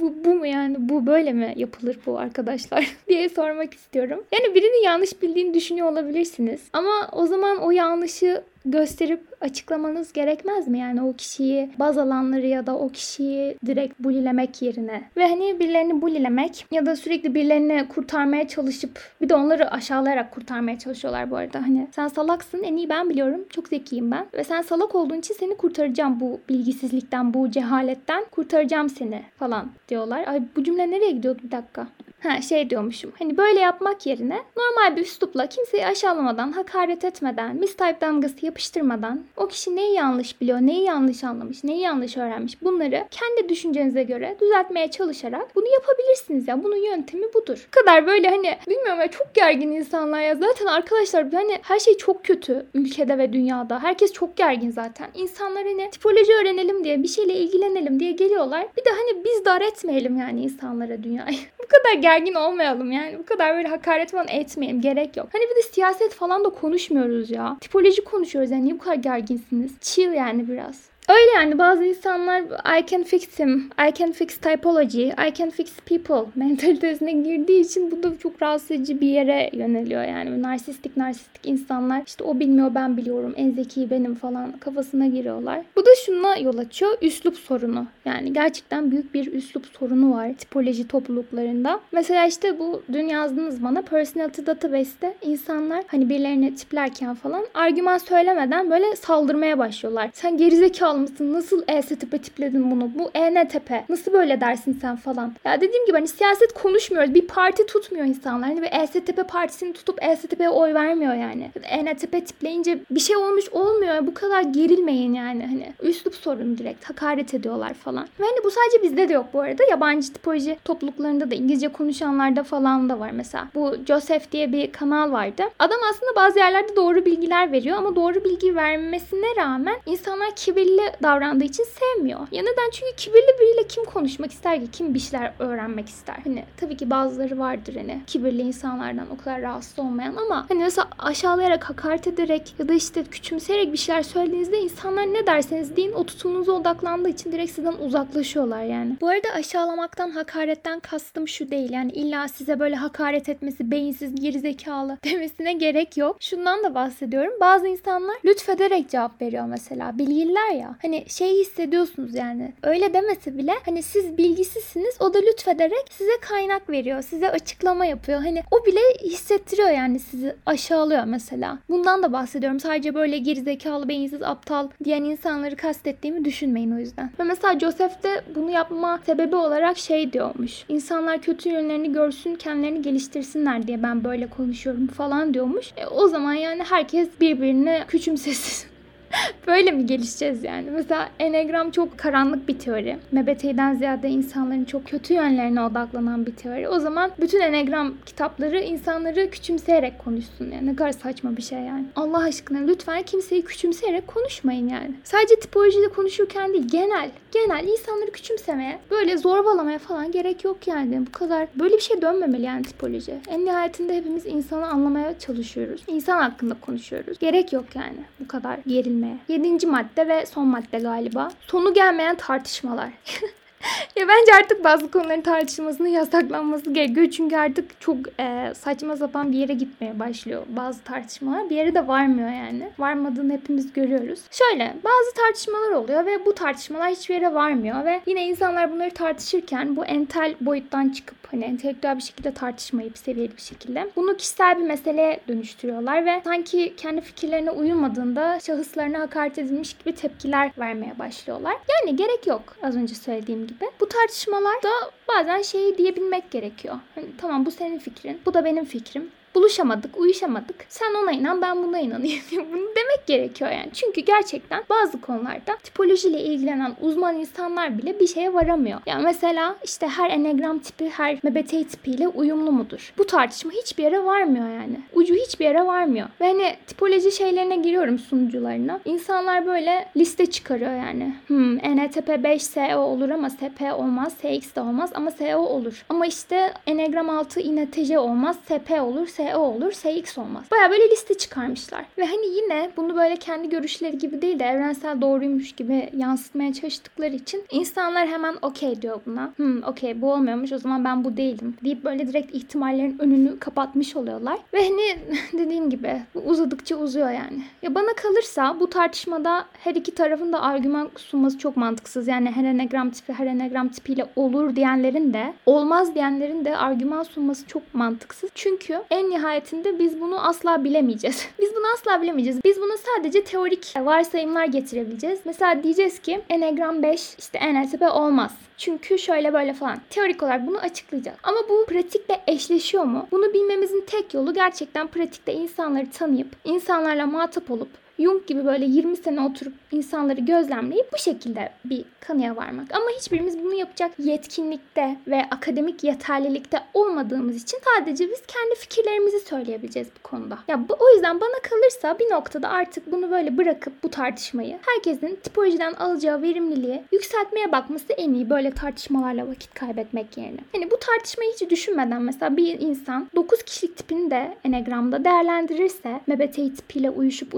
bu, 0.00 0.14
bu 0.24 0.34
mu 0.34 0.46
yani 0.46 0.76
bu 0.78 1.06
böyle 1.06 1.32
mi 1.32 1.54
yapılır 1.56 1.98
bu 2.06 2.18
arkadaşlar 2.18 2.96
diye 3.08 3.28
sormak 3.28 3.74
istiyorum. 3.74 4.24
Yani 4.32 4.54
birini 4.54 4.84
yanlış 4.84 5.22
bildiğini 5.22 5.54
düşünüyor 5.54 5.92
olabilirsiniz. 5.92 6.60
Ama 6.72 7.08
o 7.12 7.26
zaman 7.26 7.47
o 7.56 7.70
yanlışı 7.70 8.42
gösterip 8.64 9.20
açıklamanız 9.40 10.12
gerekmez 10.12 10.68
mi? 10.68 10.78
Yani 10.78 11.02
o 11.02 11.12
kişiyi 11.12 11.70
baz 11.78 11.98
alanları 11.98 12.46
ya 12.46 12.66
da 12.66 12.78
o 12.78 12.88
kişiyi 12.88 13.58
direkt 13.66 14.00
bulilemek 14.00 14.62
yerine. 14.62 15.02
Ve 15.16 15.28
hani 15.28 15.60
birilerini 15.60 16.02
bulilemek 16.02 16.66
ya 16.70 16.86
da 16.86 16.96
sürekli 16.96 17.34
birilerini 17.34 17.88
kurtarmaya 17.88 18.48
çalışıp 18.48 19.00
bir 19.20 19.28
de 19.28 19.34
onları 19.34 19.70
aşağılayarak 19.70 20.32
kurtarmaya 20.32 20.78
çalışıyorlar 20.78 21.30
bu 21.30 21.36
arada. 21.36 21.62
Hani 21.62 21.88
sen 21.92 22.08
salaksın 22.08 22.62
en 22.62 22.76
iyi 22.76 22.88
ben 22.88 23.10
biliyorum. 23.10 23.40
Çok 23.50 23.68
zekiyim 23.68 24.10
ben. 24.10 24.26
Ve 24.34 24.44
sen 24.44 24.62
salak 24.62 24.94
olduğun 24.94 25.18
için 25.18 25.34
seni 25.34 25.56
kurtaracağım 25.56 26.20
bu 26.20 26.40
bilgisizlikten, 26.48 27.34
bu 27.34 27.50
cehaletten. 27.50 28.24
Kurtaracağım 28.30 28.88
seni 28.88 29.22
falan 29.36 29.70
diyorlar. 29.88 30.24
Ay 30.26 30.42
bu 30.56 30.64
cümle 30.64 30.90
nereye 30.90 31.10
gidiyordu 31.10 31.40
bir 31.44 31.50
dakika. 31.50 31.86
Ha 32.22 32.42
şey 32.42 32.70
diyormuşum. 32.70 33.12
Hani 33.18 33.36
böyle 33.36 33.60
yapmak 33.60 34.06
yerine 34.06 34.42
normal 34.56 34.96
bir 34.96 35.02
üslupla 35.02 35.46
kimseyi 35.46 35.86
aşağılamadan, 35.86 36.52
hakaret 36.52 37.04
etmeden, 37.04 37.56
mistype 37.56 37.96
damgası 38.00 38.46
yapıştırmadan 38.46 39.24
o 39.36 39.48
kişi 39.48 39.76
neyi 39.76 39.94
yanlış 39.94 40.40
biliyor, 40.40 40.58
neyi 40.58 40.84
yanlış 40.84 41.24
anlamış, 41.24 41.64
neyi 41.64 41.80
yanlış 41.80 42.16
öğrenmiş 42.16 42.62
bunları 42.62 43.04
kendi 43.10 43.48
düşüncenize 43.48 44.02
göre 44.02 44.36
düzeltmeye 44.40 44.90
çalışarak 44.90 45.56
bunu 45.56 45.66
yapabilirsiniz 45.72 46.48
ya. 46.48 46.64
Bunun 46.64 46.76
yöntemi 46.76 47.34
budur. 47.34 47.66
Bu 47.66 47.80
kadar 47.80 48.06
böyle 48.06 48.28
hani 48.28 48.58
bilmiyorum 48.68 49.00
ya 49.00 49.10
çok 49.10 49.34
gergin 49.34 49.72
insanlar 49.72 50.20
ya. 50.20 50.34
Zaten 50.34 50.66
arkadaşlar 50.66 51.32
hani 51.32 51.58
her 51.62 51.78
şey 51.78 51.96
çok 51.96 52.24
kötü 52.24 52.66
ülkede 52.74 53.18
ve 53.18 53.32
dünyada. 53.32 53.82
Herkes 53.82 54.12
çok 54.12 54.36
gergin 54.36 54.70
zaten. 54.70 55.08
İnsanlar 55.14 55.64
hani 55.64 55.90
tipoloji 55.90 56.32
öğrenelim 56.42 56.84
diye 56.84 57.02
bir 57.02 57.08
şeyle 57.08 57.34
ilgilenelim 57.34 58.00
diye 58.00 58.12
geliyorlar. 58.12 58.66
Bir 58.76 58.84
de 58.84 58.90
hani 58.90 59.24
biz 59.24 59.44
dar 59.44 59.60
etmeyelim 59.60 60.16
yani 60.16 60.40
insanlara 60.42 61.02
dünyayı. 61.02 61.38
Bu 61.62 61.66
kadar 61.66 62.07
gergin 62.08 62.34
olmayalım 62.34 62.92
yani. 62.92 63.18
Bu 63.18 63.26
kadar 63.26 63.56
böyle 63.56 63.68
hakaret 63.68 64.10
falan 64.10 64.28
etmeyelim. 64.28 64.80
Gerek 64.80 65.16
yok. 65.16 65.28
Hani 65.32 65.42
bir 65.50 65.56
de 65.56 65.62
siyaset 65.62 66.14
falan 66.14 66.44
da 66.44 66.48
konuşmuyoruz 66.48 67.30
ya. 67.30 67.56
Tipoloji 67.60 68.04
konuşuyoruz 68.04 68.50
yani. 68.50 68.64
Niye 68.64 68.74
bu 68.74 68.78
kadar 68.78 68.94
gerginsiniz? 68.94 69.72
Chill 69.80 70.12
yani 70.12 70.48
biraz. 70.48 70.87
Öyle 71.08 71.30
yani 71.34 71.58
bazı 71.58 71.84
insanlar 71.84 72.42
I 72.80 72.86
can 72.86 73.02
fix 73.02 73.38
him, 73.38 73.70
I 73.88 73.94
can 73.94 74.12
fix 74.12 74.36
typology, 74.36 75.08
I 75.08 75.34
can 75.34 75.50
fix 75.50 75.72
people 75.86 76.30
mentalitesine 76.34 77.12
girdiği 77.12 77.60
için 77.60 77.90
bu 77.90 78.02
da 78.02 78.18
çok 78.18 78.42
rahatsız 78.42 78.70
edici 78.70 79.00
bir 79.00 79.08
yere 79.08 79.50
yöneliyor 79.52 80.02
yani. 80.02 80.42
Narsistik 80.42 80.96
narsistik 80.96 81.46
insanlar 81.46 82.02
işte 82.06 82.24
o 82.24 82.40
bilmiyor 82.40 82.74
ben 82.74 82.96
biliyorum 82.96 83.34
en 83.36 83.50
zeki 83.50 83.90
benim 83.90 84.14
falan 84.14 84.52
kafasına 84.52 85.06
giriyorlar. 85.06 85.60
Bu 85.76 85.86
da 85.86 85.90
şuna 86.06 86.36
yol 86.36 86.58
açıyor 86.58 86.98
üslup 87.02 87.36
sorunu. 87.36 87.86
Yani 88.04 88.32
gerçekten 88.32 88.90
büyük 88.90 89.14
bir 89.14 89.32
üslup 89.32 89.66
sorunu 89.66 90.14
var 90.14 90.34
tipoloji 90.34 90.88
topluluklarında. 90.88 91.80
Mesela 91.92 92.26
işte 92.26 92.58
bu 92.58 92.82
dün 92.92 93.08
yazdınız 93.08 93.64
bana 93.64 93.82
personality 93.82 94.42
database'te 94.46 95.14
insanlar 95.22 95.84
hani 95.86 96.08
birilerini 96.08 96.54
tiplerken 96.54 97.14
falan 97.14 97.44
argüman 97.54 97.98
söylemeden 97.98 98.70
böyle 98.70 98.96
saldırmaya 98.96 99.58
başlıyorlar. 99.58 100.10
Sen 100.12 100.36
gerizekalı 100.36 100.97
mısın? 100.98 101.32
Nasıl 101.32 101.62
ESTP 101.68 102.22
tipledin 102.22 102.70
bunu? 102.70 102.90
Bu 102.98 103.10
ENTP. 103.14 103.70
Nasıl 103.88 104.12
böyle 104.12 104.40
dersin 104.40 104.78
sen 104.80 104.96
falan? 104.96 105.34
Ya 105.44 105.60
dediğim 105.60 105.86
gibi 105.86 105.96
hani 105.96 106.08
siyaset 106.08 106.52
konuşmuyoruz. 106.52 107.14
Bir 107.14 107.26
parti 107.26 107.66
tutmuyor 107.66 108.06
insanlar. 108.06 108.48
Hani 108.48 108.62
bir 108.62 108.82
ESTP 108.82 109.28
partisini 109.28 109.72
tutup 109.72 110.02
ESTP'ye 110.02 110.50
oy 110.50 110.74
vermiyor 110.74 111.14
yani. 111.14 111.50
ENTP 111.62 112.26
tipleyince 112.26 112.78
bir 112.90 113.00
şey 113.00 113.16
olmuş 113.16 113.48
olmuyor. 113.48 114.06
Bu 114.06 114.14
kadar 114.14 114.42
gerilmeyin 114.42 115.14
yani. 115.14 115.46
Hani 115.46 115.72
üslup 115.82 116.14
sorunu 116.14 116.58
direkt. 116.58 116.90
Hakaret 116.90 117.34
ediyorlar 117.34 117.74
falan. 117.74 118.04
Ve 118.20 118.24
hani 118.24 118.44
bu 118.44 118.50
sadece 118.50 118.82
bizde 118.82 119.08
de 119.08 119.12
yok 119.12 119.26
bu 119.32 119.40
arada. 119.40 119.62
Yabancı 119.70 120.12
tipoloji 120.12 120.58
topluluklarında 120.64 121.30
da 121.30 121.34
İngilizce 121.34 121.68
konuşanlarda 121.68 122.42
falan 122.42 122.88
da 122.88 123.00
var 123.00 123.10
mesela. 123.10 123.48
Bu 123.54 123.74
Joseph 123.86 124.32
diye 124.32 124.52
bir 124.52 124.72
kanal 124.72 125.12
vardı. 125.12 125.42
Adam 125.58 125.78
aslında 125.90 126.16
bazı 126.16 126.38
yerlerde 126.38 126.76
doğru 126.76 127.04
bilgiler 127.04 127.52
veriyor 127.52 127.76
ama 127.76 127.96
doğru 127.96 128.24
bilgi 128.24 128.56
vermesine 128.56 129.26
rağmen 129.36 129.76
insanlar 129.86 130.30
kibirli 130.36 130.87
davrandığı 131.02 131.44
için 131.44 131.64
sevmiyor. 131.64 132.20
Ya 132.20 132.42
neden? 132.42 132.70
Çünkü 132.72 132.96
kibirli 132.96 133.38
biriyle 133.40 133.66
kim 133.68 133.84
konuşmak 133.84 134.32
ister 134.32 134.60
ki? 134.60 134.70
Kim 134.70 134.94
bir 134.94 134.98
şeyler 134.98 135.32
öğrenmek 135.38 135.88
ister? 135.88 136.16
Hani 136.24 136.44
tabii 136.56 136.76
ki 136.76 136.90
bazıları 136.90 137.38
vardır 137.38 137.74
hani 137.76 138.00
kibirli 138.06 138.42
insanlardan 138.42 139.10
o 139.10 139.16
kadar 139.24 139.42
rahatsız 139.42 139.78
olmayan 139.78 140.16
ama 140.16 140.46
hani 140.48 140.58
mesela 140.58 140.88
aşağılayarak, 140.98 141.70
hakaret 141.70 142.06
ederek 142.06 142.54
ya 142.58 142.68
da 142.68 142.72
işte 142.72 143.04
küçümseyerek 143.04 143.72
bir 143.72 143.78
şeyler 143.78 144.02
söylediğinizde 144.02 144.58
insanlar 144.60 145.02
ne 145.02 145.26
derseniz 145.26 145.76
deyin 145.76 145.92
o 145.92 146.04
tutumunuza 146.04 146.52
odaklandığı 146.52 147.08
için 147.08 147.32
direkt 147.32 147.52
sizden 147.52 147.72
uzaklaşıyorlar 147.72 148.62
yani. 148.62 148.96
Bu 149.00 149.08
arada 149.08 149.28
aşağılamaktan, 149.34 150.10
hakaretten 150.10 150.80
kastım 150.80 151.28
şu 151.28 151.50
değil. 151.50 151.72
Yani 151.72 151.92
illa 151.92 152.28
size 152.28 152.60
böyle 152.60 152.74
hakaret 152.76 153.28
etmesi, 153.28 153.70
beyinsiz, 153.70 154.14
gerizekalı 154.14 154.98
demesine 155.04 155.52
gerek 155.52 155.96
yok. 155.96 156.16
Şundan 156.20 156.64
da 156.64 156.74
bahsediyorum. 156.74 157.32
Bazı 157.40 157.68
insanlar 157.68 158.16
lütfederek 158.24 158.90
cevap 158.90 159.22
veriyor 159.22 159.44
mesela. 159.44 159.98
Bilgililer 159.98 160.50
ya 160.50 160.76
hani 160.82 161.04
şey 161.08 161.40
hissediyorsunuz 161.40 162.14
yani. 162.14 162.52
Öyle 162.62 162.94
demese 162.94 163.38
bile 163.38 163.52
hani 163.64 163.82
siz 163.82 164.18
bilgisizsiniz 164.18 164.96
o 165.00 165.14
da 165.14 165.18
lütfederek 165.18 165.84
size 165.90 166.10
kaynak 166.20 166.70
veriyor. 166.70 167.02
Size 167.02 167.30
açıklama 167.30 167.86
yapıyor. 167.86 168.20
Hani 168.20 168.42
o 168.50 168.66
bile 168.66 168.80
hissettiriyor 169.02 169.70
yani 169.70 170.00
sizi 170.00 170.36
aşağılıyor 170.46 171.04
mesela. 171.04 171.58
Bundan 171.68 172.02
da 172.02 172.12
bahsediyorum. 172.12 172.60
Sadece 172.60 172.94
böyle 172.94 173.18
gerizekalı, 173.18 173.88
beyinsiz, 173.88 174.22
aptal 174.22 174.68
diyen 174.84 175.04
insanları 175.04 175.56
kastettiğimi 175.56 176.24
düşünmeyin 176.24 176.70
o 176.72 176.78
yüzden. 176.78 177.10
Ve 177.20 177.24
mesela 177.24 177.58
Joseph 177.58 178.02
de 178.02 178.22
bunu 178.34 178.50
yapma 178.50 179.00
sebebi 179.06 179.36
olarak 179.36 179.78
şey 179.78 180.12
diyormuş. 180.12 180.64
İnsanlar 180.68 181.18
kötü 181.18 181.48
yönlerini 181.48 181.92
görsün, 181.92 182.34
kendilerini 182.34 182.82
geliştirsinler 182.82 183.66
diye 183.66 183.82
ben 183.82 184.04
böyle 184.04 184.26
konuşuyorum 184.26 184.86
falan 184.86 185.34
diyormuş. 185.34 185.72
E, 185.76 185.86
o 185.86 186.08
zaman 186.08 186.34
yani 186.34 186.62
herkes 186.70 187.08
birbirini 187.20 187.82
küçümsesin. 187.88 188.68
Böyle 189.46 189.70
mi 189.70 189.86
gelişeceğiz 189.86 190.44
yani? 190.44 190.70
Mesela 190.70 191.08
Enneagram 191.18 191.70
çok 191.70 191.98
karanlık 191.98 192.48
bir 192.48 192.58
teori. 192.58 192.96
MBTI'den 193.12 193.74
ziyade 193.74 194.08
insanların 194.08 194.64
çok 194.64 194.86
kötü 194.86 195.14
yönlerine 195.14 195.62
odaklanan 195.62 196.26
bir 196.26 196.36
teori. 196.36 196.68
O 196.68 196.78
zaman 196.78 197.10
bütün 197.20 197.40
Enneagram 197.40 197.94
kitapları 198.06 198.60
insanları 198.60 199.30
küçümseyerek 199.30 199.98
konuşsun. 199.98 200.50
Yani 200.50 200.66
ne 200.66 200.76
kadar 200.76 200.92
saçma 200.92 201.36
bir 201.36 201.42
şey 201.42 201.58
yani. 201.58 201.84
Allah 201.96 202.18
aşkına 202.18 202.58
lütfen 202.58 203.02
kimseyi 203.02 203.44
küçümseyerek 203.44 204.06
konuşmayın 204.06 204.68
yani. 204.68 204.94
Sadece 205.04 205.36
tipolojide 205.40 205.88
konuşurken 205.88 206.52
değil 206.52 206.68
genel. 206.68 207.10
Genel 207.32 207.68
insanları 207.68 208.10
küçümsemeye, 208.10 208.78
böyle 208.90 209.16
zorbalamaya 209.16 209.78
falan 209.78 210.12
gerek 210.12 210.44
yok 210.44 210.68
yani. 210.68 211.06
Bu 211.06 211.12
kadar 211.12 211.48
böyle 211.54 211.76
bir 211.76 211.80
şey 211.80 212.02
dönmemeli 212.02 212.42
yani 212.42 212.62
tipoloji. 212.62 213.14
En 213.28 213.44
nihayetinde 213.44 213.96
hepimiz 213.96 214.26
insanı 214.26 214.66
anlamaya 214.66 215.18
çalışıyoruz. 215.18 215.82
İnsan 215.86 216.22
hakkında 216.22 216.54
konuşuyoruz. 216.60 217.18
Gerek 217.18 217.52
yok 217.52 217.64
yani 217.74 217.98
bu 218.20 218.28
kadar 218.28 218.58
gerilmeye. 218.98 219.18
Yedinci 219.28 219.66
madde 219.66 220.08
ve 220.08 220.26
son 220.26 220.46
madde 220.46 220.78
galiba. 220.78 221.28
Sonu 221.46 221.74
gelmeyen 221.74 222.16
tartışmalar. 222.16 222.90
ya 223.96 224.08
bence 224.08 224.32
artık 224.40 224.64
bazı 224.64 224.90
konuların 224.90 225.20
tartışılmasının 225.20 225.88
yasaklanması 225.88 226.70
gerekiyor. 226.72 227.10
Çünkü 227.10 227.36
artık 227.36 227.80
çok 227.80 227.96
e, 228.20 228.54
saçma 228.54 228.96
sapan 228.96 229.32
bir 229.32 229.38
yere 229.38 229.52
gitmeye 229.52 229.98
başlıyor 229.98 230.42
bazı 230.48 230.82
tartışmalar. 230.82 231.50
Bir 231.50 231.56
yere 231.56 231.74
de 231.74 231.88
varmıyor 231.88 232.28
yani. 232.28 232.70
Varmadığını 232.78 233.32
hepimiz 233.32 233.72
görüyoruz. 233.72 234.20
Şöyle 234.30 234.76
bazı 234.84 235.14
tartışmalar 235.16 235.70
oluyor 235.70 236.06
ve 236.06 236.26
bu 236.26 236.34
tartışmalar 236.34 236.90
hiçbir 236.90 237.14
yere 237.14 237.34
varmıyor 237.34 237.84
ve 237.84 238.00
yine 238.06 238.26
insanlar 238.26 238.72
bunları 238.72 238.90
tartışırken 238.90 239.76
bu 239.76 239.84
entel 239.84 240.34
boyuttan 240.40 240.88
çıkıp 240.88 241.18
hani 241.30 241.44
entelektüel 241.44 241.96
bir 241.96 242.02
şekilde 242.02 242.34
tartışmayıp 242.34 242.98
seviyeli 242.98 243.36
bir 243.36 243.42
şekilde 243.42 243.90
bunu 243.96 244.16
kişisel 244.16 244.58
bir 244.58 244.62
meseleye 244.62 245.20
dönüştürüyorlar 245.28 246.06
ve 246.06 246.20
sanki 246.24 246.74
kendi 246.76 247.00
fikirlerine 247.00 247.50
uyulmadığında 247.50 248.40
şahıslarına 248.40 249.00
hakaret 249.00 249.38
edilmiş 249.38 249.74
gibi 249.74 249.94
tepkiler 249.94 250.50
vermeye 250.58 250.98
başlıyorlar. 250.98 251.54
Yani 251.68 251.96
gerek 251.96 252.26
yok 252.26 252.56
az 252.62 252.76
önce 252.76 252.94
söylediğim 252.94 253.47
gibi. 253.48 253.64
Bu 253.80 253.88
tartışmalar 253.88 254.62
da 254.62 254.70
bazen 255.08 255.42
şeyi 255.42 255.78
diyebilmek 255.78 256.30
gerekiyor. 256.30 256.78
Hani, 256.94 257.06
tamam 257.18 257.46
bu 257.46 257.50
senin 257.50 257.78
fikrin, 257.78 258.20
bu 258.26 258.34
da 258.34 258.44
benim 258.44 258.64
fikrim 258.64 259.10
buluşamadık, 259.34 259.98
uyuşamadık. 259.98 260.56
Sen 260.68 260.94
ona 261.02 261.12
inan, 261.12 261.42
ben 261.42 261.62
buna 261.62 261.78
inanayım. 261.78 262.20
Bunu 262.32 262.68
demek 262.76 263.06
gerekiyor 263.06 263.50
yani. 263.50 263.70
Çünkü 263.72 264.00
gerçekten 264.00 264.64
bazı 264.70 265.00
konularda 265.00 265.56
tipolojiyle 265.62 266.20
ilgilenen 266.20 266.76
uzman 266.80 267.16
insanlar 267.16 267.78
bile 267.78 268.00
bir 268.00 268.06
şeye 268.06 268.34
varamıyor. 268.34 268.80
Yani 268.86 269.02
mesela 269.04 269.56
işte 269.64 269.88
her 269.88 270.10
enegram 270.10 270.58
tipi 270.58 270.88
her 270.88 271.18
MBTI 271.22 271.68
tipiyle 271.68 272.08
uyumlu 272.08 272.52
mudur? 272.52 272.92
Bu 272.98 273.06
tartışma 273.06 273.52
hiçbir 273.52 273.82
yere 273.82 274.04
varmıyor 274.04 274.48
yani. 274.48 274.80
Ucu 274.92 275.14
hiçbir 275.14 275.44
yere 275.44 275.66
varmıyor. 275.66 276.08
Ve 276.20 276.26
hani 276.26 276.56
tipoloji 276.66 277.12
şeylerine 277.12 277.56
giriyorum 277.56 277.98
sunucularına. 277.98 278.80
İnsanlar 278.84 279.46
böyle 279.46 279.88
liste 279.96 280.26
çıkarıyor 280.26 280.72
yani. 280.72 281.14
Hmm, 281.26 281.64
ENTP 281.64 282.22
5 282.22 282.42
SO 282.42 282.78
olur 282.78 283.08
ama 283.08 283.30
SP 283.30 283.60
olmaz, 283.78 284.12
SX 284.12 284.54
de 284.56 284.60
olmaz 284.60 284.90
ama 284.94 285.10
SO 285.10 285.38
olur. 285.38 285.84
Ama 285.88 286.06
işte 286.06 286.52
Enegram 286.66 287.10
6 287.10 287.40
INTJ 287.40 287.90
olmaz, 287.90 288.36
SP 288.48 288.70
olur, 288.82 289.06
SO 289.18 289.38
olur, 289.38 289.72
SX 289.72 290.18
olmaz. 290.18 290.44
Baya 290.50 290.70
böyle 290.70 290.90
liste 290.90 291.14
çıkarmışlar. 291.14 291.84
Ve 291.98 292.04
hani 292.04 292.26
yine 292.26 292.70
bunu 292.76 292.96
böyle 292.96 293.16
kendi 293.16 293.48
görüşleri 293.48 293.98
gibi 293.98 294.22
değil 294.22 294.38
de 294.38 294.44
evrensel 294.44 295.00
doğruymuş 295.00 295.52
gibi 295.52 295.90
yansıtmaya 295.96 296.52
çalıştıkları 296.52 297.14
için 297.14 297.44
insanlar 297.50 298.08
hemen 298.08 298.36
okey 298.42 298.82
diyor 298.82 299.00
buna. 299.06 299.32
Hmm 299.36 299.62
okey 299.62 300.00
bu 300.02 300.12
olmuyormuş 300.12 300.52
o 300.52 300.58
zaman 300.58 300.84
ben 300.84 301.04
bu 301.04 301.16
değilim 301.16 301.56
deyip 301.64 301.84
böyle 301.84 302.08
direkt 302.08 302.34
ihtimallerin 302.34 302.98
önünü 302.98 303.38
kapatmış 303.38 303.96
oluyorlar. 303.96 304.38
Ve 304.54 304.62
hani 304.64 304.96
dediğim 305.32 305.70
gibi 305.70 306.02
uzadıkça 306.24 306.76
uzuyor 306.76 307.10
yani. 307.10 307.42
Ya 307.62 307.74
bana 307.74 307.94
kalırsa 307.96 308.60
bu 308.60 308.70
tartışmada 308.70 309.44
her 309.64 309.74
iki 309.74 309.94
tarafın 309.94 310.32
da 310.32 310.42
argüman 310.42 310.90
sunması 310.96 311.38
çok 311.38 311.56
mantıksız. 311.56 312.08
Yani 312.08 312.30
her 312.30 312.44
enegram 312.44 312.90
tipi 312.90 313.12
her 313.12 313.26
enegram 313.26 313.68
tipiyle 313.68 314.06
olur 314.16 314.56
diyenlerin 314.56 315.14
de 315.14 315.34
olmaz 315.46 315.94
diyenlerin 315.94 316.44
de 316.44 316.56
argüman 316.56 317.02
sunması 317.02 317.46
çok 317.46 317.74
mantıksız. 317.74 318.30
Çünkü 318.34 318.82
en 318.90 319.07
nihayetinde 319.10 319.78
biz 319.78 320.00
bunu 320.00 320.28
asla 320.28 320.64
bilemeyeceğiz. 320.64 321.28
biz 321.40 321.56
bunu 321.56 321.64
asla 321.74 322.02
bilemeyeceğiz. 322.02 322.44
Biz 322.44 322.60
bunu 322.60 322.72
sadece 322.78 323.24
teorik 323.24 323.74
varsayımlar 323.80 324.44
getirebileceğiz. 324.44 325.20
Mesela 325.24 325.62
diyeceğiz 325.62 325.98
ki 325.98 326.20
Enneagram 326.28 326.82
5 326.82 327.14
işte 327.18 327.38
ENTP 327.38 327.82
olmaz. 327.82 328.32
Çünkü 328.58 328.98
şöyle 328.98 329.32
böyle 329.32 329.52
falan. 329.54 329.78
Teorik 329.90 330.22
olarak 330.22 330.46
bunu 330.46 330.58
açıklayacağız. 330.58 331.18
Ama 331.22 331.38
bu 331.48 331.66
pratikle 331.66 332.20
eşleşiyor 332.26 332.84
mu? 332.84 333.06
Bunu 333.10 333.34
bilmemizin 333.34 333.84
tek 333.86 334.14
yolu 334.14 334.34
gerçekten 334.34 334.86
pratikte 334.86 335.32
insanları 335.32 335.90
tanıyıp, 335.90 336.28
insanlarla 336.44 337.06
muhatap 337.06 337.50
olup, 337.50 337.68
Jung 337.98 338.26
gibi 338.26 338.44
böyle 338.44 338.64
20 338.64 338.96
sene 338.96 339.20
oturup 339.20 339.54
insanları 339.72 340.20
gözlemleyip 340.20 340.92
bu 340.92 340.98
şekilde 340.98 341.52
bir 341.64 341.84
kanıya 342.00 342.36
varmak. 342.36 342.74
Ama 342.74 342.86
hiçbirimiz 342.98 343.44
bunu 343.44 343.54
yapacak 343.54 343.90
yetkinlikte 343.98 344.96
ve 345.06 345.22
akademik 345.30 345.84
yeterlilikte 345.84 346.60
olmadığımız 346.74 347.42
için 347.42 347.58
sadece 347.64 348.08
biz 348.10 348.22
kendi 348.26 348.54
fikirlerimizi 348.54 349.20
söyleyebileceğiz 349.20 349.88
bu 349.98 350.02
konuda. 350.02 350.38
Ya 350.48 350.68
bu, 350.68 350.76
o 350.78 350.90
yüzden 350.94 351.20
bana 351.20 351.42
kalırsa 351.42 351.98
bir 351.98 352.10
noktada 352.10 352.48
artık 352.48 352.92
bunu 352.92 353.10
böyle 353.10 353.36
bırakıp 353.36 353.82
bu 353.82 353.90
tartışmayı 353.90 354.58
herkesin 354.66 355.18
tipolojiden 355.22 355.72
alacağı 355.72 356.22
verimliliği 356.22 356.82
yükseltmeye 356.92 357.52
bakması 357.52 357.92
en 357.92 358.14
iyi 358.14 358.30
böyle 358.30 358.50
tartışmalarla 358.50 359.28
vakit 359.28 359.54
kaybetmek 359.54 360.16
yerine. 360.16 360.40
Hani 360.52 360.70
bu 360.70 360.78
tartışmayı 360.78 361.32
hiç 361.32 361.50
düşünmeden 361.50 362.02
mesela 362.02 362.36
bir 362.36 362.60
insan 362.60 363.08
9 363.16 363.42
kişilik 363.42 363.76
tipini 363.76 364.10
de 364.10 364.36
enegramda 364.44 365.04
değerlendirirse 365.04 366.00
MBTI 366.06 366.54
tipiyle 366.54 366.90
uyuşup 366.90 367.34